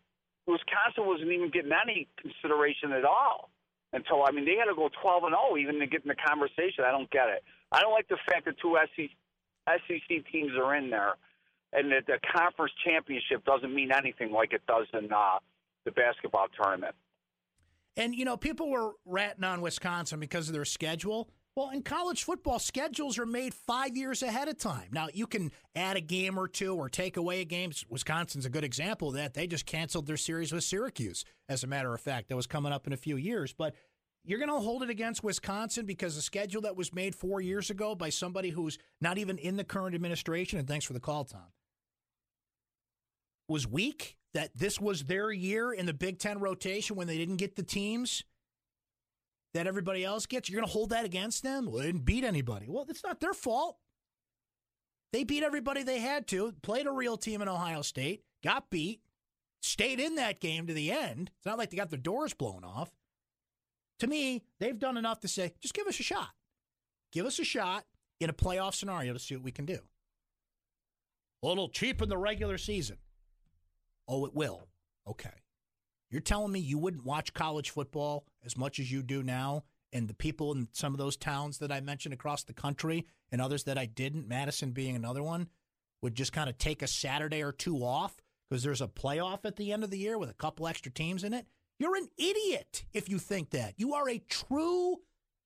Wisconsin 0.52 1.06
wasn't 1.06 1.32
even 1.32 1.52
getting 1.52 1.74
any 1.74 2.08
consideration 2.20 2.92
at 2.92 3.06
all 3.06 3.52
until 3.96 4.24
I 4.24 4.32
mean 4.32 4.46
they 4.46 4.56
had 4.60 4.66
to 4.66 4.76
go 4.76 4.90
12 5.02 5.24
and 5.24 5.34
0 5.34 5.58
even 5.58 5.80
to 5.80 5.88
get 5.88 6.04
in 6.04 6.10
the 6.10 6.16
conversation. 6.16 6.84
I 6.86 6.92
don't 6.92 7.10
get 7.10 7.30
it. 7.30 7.44
I 7.72 7.82
don't 7.82 7.94
like 7.94 8.08
the 8.08 8.18
fact 8.28 8.46
that 8.46 8.60
two 8.62 8.78
SEC, 8.96 9.10
SEC 9.68 10.32
teams 10.32 10.52
are 10.62 10.76
in 10.76 10.90
there, 10.90 11.16
and 11.74 11.92
that 11.92 12.06
the 12.06 12.20
conference 12.36 12.74
championship 12.86 13.44
doesn't 13.46 13.74
mean 13.74 13.92
anything 13.92 14.32
like 14.32 14.54
it 14.54 14.62
does 14.68 14.88
in 14.94 15.12
uh, 15.12 15.40
the 15.86 15.92
basketball 15.92 16.48
tournament. 16.62 16.94
And, 17.98 18.14
you 18.14 18.26
know, 18.26 18.36
people 18.36 18.70
were 18.70 18.92
ratting 19.06 19.46
on 19.46 19.62
Wisconsin 19.62 20.20
because 20.20 20.50
of 20.50 20.54
their 20.54 20.66
schedule. 20.66 21.30
Well, 21.56 21.70
in 21.70 21.84
college 21.84 22.26
football, 22.26 22.60
schedules 22.60 23.18
are 23.18 23.26
made 23.26 23.54
five 23.54 23.96
years 23.96 24.22
ahead 24.22 24.50
of 24.50 24.58
time. 24.58 24.90
Now, 24.92 25.08
you 25.14 25.26
can 25.26 25.54
add 25.74 25.96
a 25.96 26.02
game 26.02 26.38
or 26.38 26.50
two 26.50 26.76
or 26.76 26.90
take 26.90 27.16
away 27.16 27.40
a 27.40 27.46
game. 27.46 27.72
Wisconsin's 27.88 28.46
a 28.46 28.50
good 28.50 28.66
example 28.66 29.08
of 29.08 29.14
that. 29.14 29.34
They 29.34 29.48
just 29.48 29.66
canceled 29.66 30.06
their 30.06 30.18
series 30.18 30.52
with 30.52 30.66
Syracuse, 30.66 31.24
as 31.48 31.64
a 31.64 31.68
matter 31.68 31.94
of 31.94 32.02
fact. 32.02 32.28
That 32.28 32.36
was 32.36 32.46
coming 32.46 32.74
up 32.74 32.88
in 32.88 32.94
a 32.94 32.98
few 32.98 33.16
years. 33.16 33.54
But 33.54 33.74
you're 34.26 34.40
going 34.40 34.52
to 34.52 34.60
hold 34.60 34.84
it 34.84 34.90
against 34.90 35.24
Wisconsin 35.24 35.86
because 35.86 36.18
the 36.18 36.22
schedule 36.22 36.64
that 36.64 36.76
was 36.76 36.94
made 36.94 37.16
four 37.16 37.40
years 37.40 37.70
ago 37.70 37.96
by 37.96 38.10
somebody 38.10 38.50
who's 38.50 38.78
not 39.00 39.18
even 39.18 39.38
in 39.38 39.56
the 39.56 39.64
current 39.64 39.96
administration, 39.96 40.60
and 40.60 40.68
thanks 40.68 40.86
for 40.86 40.94
the 40.94 41.00
call, 41.00 41.24
Tom, 41.24 41.54
was 43.48 43.66
weak? 43.66 44.18
That 44.34 44.50
this 44.54 44.82
was 44.82 45.06
their 45.06 45.32
year 45.32 45.72
in 45.72 45.86
the 45.86 45.94
Big 45.94 46.20
Ten 46.20 46.40
rotation 46.40 46.98
when 46.98 47.08
they 47.08 47.18
didn't 47.18 47.38
get 47.38 47.56
the 47.56 47.64
teams 47.64 48.26
that 49.56 49.68
everybody 49.68 50.04
else 50.04 50.26
gets? 50.26 50.50
You're 50.50 50.60
going 50.60 50.68
to 50.68 50.74
hold 50.74 50.90
that 50.90 51.06
against 51.06 51.42
them? 51.42 51.66
Well, 51.66 51.80
they 51.80 51.88
didn't 51.88 52.06
beat 52.06 52.24
anybody. 52.24 52.68
Well, 52.70 52.86
it's 52.90 53.04
not 53.04 53.22
their 53.22 53.34
fault. 53.34 53.78
They 55.14 55.24
beat 55.24 55.44
everybody 55.44 55.82
they 55.82 56.00
had 56.00 56.28
to, 56.28 56.54
played 56.62 56.88
a 56.88 56.92
real 56.92 57.16
team 57.16 57.42
in 57.42 57.48
Ohio 57.48 57.82
State, 57.82 58.24
got 58.44 58.70
beat, 58.70 59.00
stayed 59.62 60.02
in 60.02 60.16
that 60.16 60.42
game 60.42 60.68
to 60.68 60.74
the 60.74 60.92
end. 60.92 61.32
It's 61.38 61.46
not 61.46 61.58
like 61.58 61.70
they 61.70 61.78
got 61.78 61.90
their 61.90 61.98
doors 61.98 62.34
blown 62.34 62.66
off. 62.66 62.92
To 64.00 64.08
me, 64.08 64.44
they've 64.60 64.78
done 64.78 64.98
enough 64.98 65.22
to 65.22 65.30
say, 65.30 65.54
just 65.62 65.74
give 65.74 65.88
us 65.88 66.02
a 66.02 66.04
shot. 66.04 66.32
Give 67.14 67.26
us 67.26 67.40
a 67.40 67.46
shot 67.46 67.86
in 68.20 68.30
a 68.30 68.34
playoff 68.34 68.76
scenario 68.76 69.14
to 69.14 69.20
see 69.20 69.36
what 69.36 69.46
we 69.46 69.52
can 69.54 69.66
do. 69.66 69.80
A 71.42 71.48
little 71.48 71.70
cheap 71.70 72.02
in 72.02 72.10
the 72.10 72.18
regular 72.18 72.58
season. 72.58 72.98
Oh, 74.06 74.26
it 74.26 74.36
will. 74.36 74.68
Okay. 75.08 75.45
You're 76.16 76.22
telling 76.22 76.54
me 76.54 76.62
you 76.62 76.78
wouldn't 76.78 77.04
watch 77.04 77.34
college 77.34 77.72
football 77.72 78.26
as 78.46 78.56
much 78.56 78.80
as 78.80 78.90
you 78.90 79.04
do 79.04 79.22
now? 79.22 79.66
And 79.92 80.08
the 80.08 80.14
people 80.14 80.54
in 80.54 80.70
some 80.72 80.94
of 80.94 80.98
those 80.98 81.18
towns 81.18 81.58
that 81.58 81.74
I 81.74 81.82
mentioned 81.82 82.14
across 82.14 82.46
the 82.46 82.54
country 82.54 83.06
and 83.34 83.42
others 83.42 83.66
that 83.66 83.78
I 83.78 83.86
didn't, 83.86 84.26
Madison 84.26 84.72
being 84.72 84.96
another 84.96 85.22
one, 85.22 85.50
would 86.02 86.16
just 86.16 86.32
kind 86.32 86.50
of 86.50 86.58
take 86.58 86.82
a 86.82 86.88
Saturday 86.88 87.44
or 87.44 87.52
two 87.52 87.80
off 87.84 88.16
because 88.50 88.64
there's 88.64 88.80
a 88.80 88.88
playoff 88.88 89.44
at 89.44 89.58
the 89.58 89.74
end 89.74 89.84
of 89.84 89.92
the 89.92 89.98
year 89.98 90.18
with 90.18 90.30
a 90.30 90.36
couple 90.36 90.70
extra 90.70 90.90
teams 90.90 91.26
in 91.26 91.34
it? 91.34 91.48
You're 91.80 91.98
an 91.98 92.08
idiot 92.18 92.86
if 92.94 93.10
you 93.10 93.20
think 93.20 93.50
that. 93.50 93.74
You 93.76 93.96
are 93.96 94.08
a 94.10 94.20
true 94.20 94.96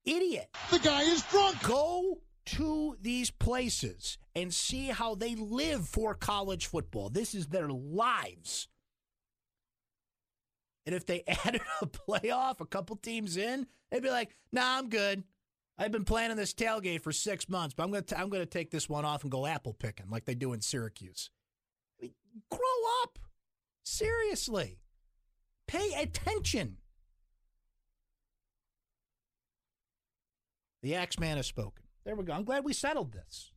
idiot. 0.05 0.49
The 0.69 0.77
guy 0.77 1.01
is 1.01 1.23
drunk. 1.23 1.63
Go 1.63 2.19
to 2.45 2.95
these 3.01 3.31
places 3.31 4.19
and 4.35 4.53
see 4.53 4.89
how 4.89 5.15
they 5.15 5.33
live 5.33 5.87
for 5.87 6.13
college 6.13 6.67
football. 6.67 7.09
This 7.09 7.33
is 7.33 7.47
their 7.47 7.69
lives. 7.69 8.67
And 10.89 10.95
if 10.95 11.05
they 11.05 11.23
added 11.45 11.61
a 11.83 11.85
playoff, 11.85 12.61
a 12.61 12.65
couple 12.65 12.95
teams 12.95 13.37
in, 13.37 13.67
they'd 13.91 14.01
be 14.01 14.09
like, 14.09 14.35
"Nah, 14.51 14.79
I'm 14.79 14.89
good. 14.89 15.23
I've 15.77 15.91
been 15.91 16.03
planning 16.03 16.35
this 16.35 16.51
tailgate 16.51 17.03
for 17.03 17.11
six 17.11 17.47
months, 17.47 17.75
but 17.75 17.83
I'm 17.83 17.91
gonna 17.91 18.05
I'm 18.17 18.29
gonna 18.29 18.47
take 18.47 18.71
this 18.71 18.89
one 18.89 19.05
off 19.05 19.21
and 19.21 19.31
go 19.31 19.45
apple 19.45 19.73
picking 19.73 20.09
like 20.09 20.25
they 20.25 20.33
do 20.33 20.51
in 20.51 20.61
Syracuse. 20.61 21.29
I 21.99 22.05
mean, 22.05 22.13
grow 22.49 23.03
up, 23.03 23.19
seriously. 23.83 24.79
Pay 25.67 25.93
attention." 25.93 26.77
The 30.81 30.95
Axeman 30.95 31.37
has 31.37 31.45
spoken. 31.45 31.83
There 32.03 32.15
we 32.15 32.23
go. 32.23 32.33
I'm 32.33 32.45
glad 32.45 32.65
we 32.65 32.73
settled 32.73 33.11
this. 33.11 33.51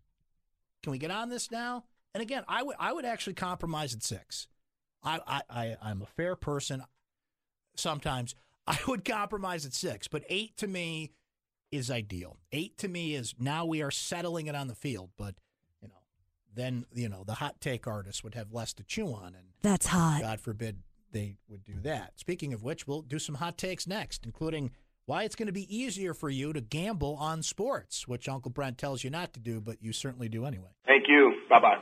Can 0.82 0.92
we 0.92 0.98
get 0.98 1.10
on 1.10 1.30
this 1.30 1.50
now? 1.50 1.84
And 2.12 2.20
again, 2.20 2.44
I 2.46 2.62
would 2.62 2.76
I 2.78 2.92
would 2.92 3.06
actually 3.06 3.34
compromise 3.34 3.94
at 3.94 4.02
six. 4.02 4.48
I, 5.02 5.18
I, 5.26 5.42
I 5.48 5.76
I'm 5.80 6.02
a 6.02 6.06
fair 6.06 6.36
person. 6.36 6.84
Sometimes 7.76 8.35
I 8.66 8.78
would 8.87 9.04
compromise 9.04 9.66
at 9.66 9.72
six, 9.72 10.08
but 10.08 10.24
eight 10.28 10.56
to 10.58 10.66
me 10.66 11.12
is 11.70 11.90
ideal. 11.90 12.38
Eight 12.52 12.76
to 12.78 12.88
me 12.88 13.14
is 13.14 13.35
now 13.38 13.64
we 13.64 13.82
are 13.82 13.90
settling 13.90 14.46
it 14.46 14.54
on 14.54 14.68
the 14.68 14.74
field, 14.74 15.11
but 15.16 15.35
you 15.80 15.88
know 15.88 15.94
then 16.54 16.85
you 16.94 17.08
know 17.08 17.24
the 17.26 17.35
hot 17.35 17.61
take 17.61 17.87
artists 17.87 18.22
would 18.22 18.35
have 18.35 18.52
less 18.52 18.72
to 18.74 18.85
chew 18.85 19.08
on, 19.08 19.35
and 19.35 19.48
That's 19.62 19.87
hot. 19.87 20.20
God 20.20 20.40
forbid 20.40 20.82
they 21.11 21.37
would 21.48 21.64
do 21.64 21.74
that. 21.82 22.18
Speaking 22.18 22.52
of 22.52 22.62
which, 22.62 22.87
we'll 22.87 23.02
do 23.02 23.18
some 23.18 23.37
hot 23.37 23.58
takes 23.58 23.87
next, 23.87 24.24
including 24.24 24.70
why 25.06 25.24
it's 25.24 25.35
going 25.35 25.46
to 25.46 25.52
be 25.52 25.74
easier 25.74 26.14
for 26.14 26.30
you 26.30 26.52
to 26.52 26.61
gamble 26.61 27.16
on 27.16 27.42
sports, 27.42 28.06
which 28.06 28.28
Uncle 28.28 28.50
Brent 28.50 28.78
tells 28.78 29.02
you 29.02 29.11
not 29.11 29.32
to 29.35 29.40
do, 29.40 29.61
but 29.61 29.82
you 29.82 29.92
certainly 29.92 30.28
do 30.28 30.44
anyway. 30.44 30.70
Thank 30.87 31.04
you. 31.08 31.35
Bye 31.50 31.61
bye. 31.61 31.78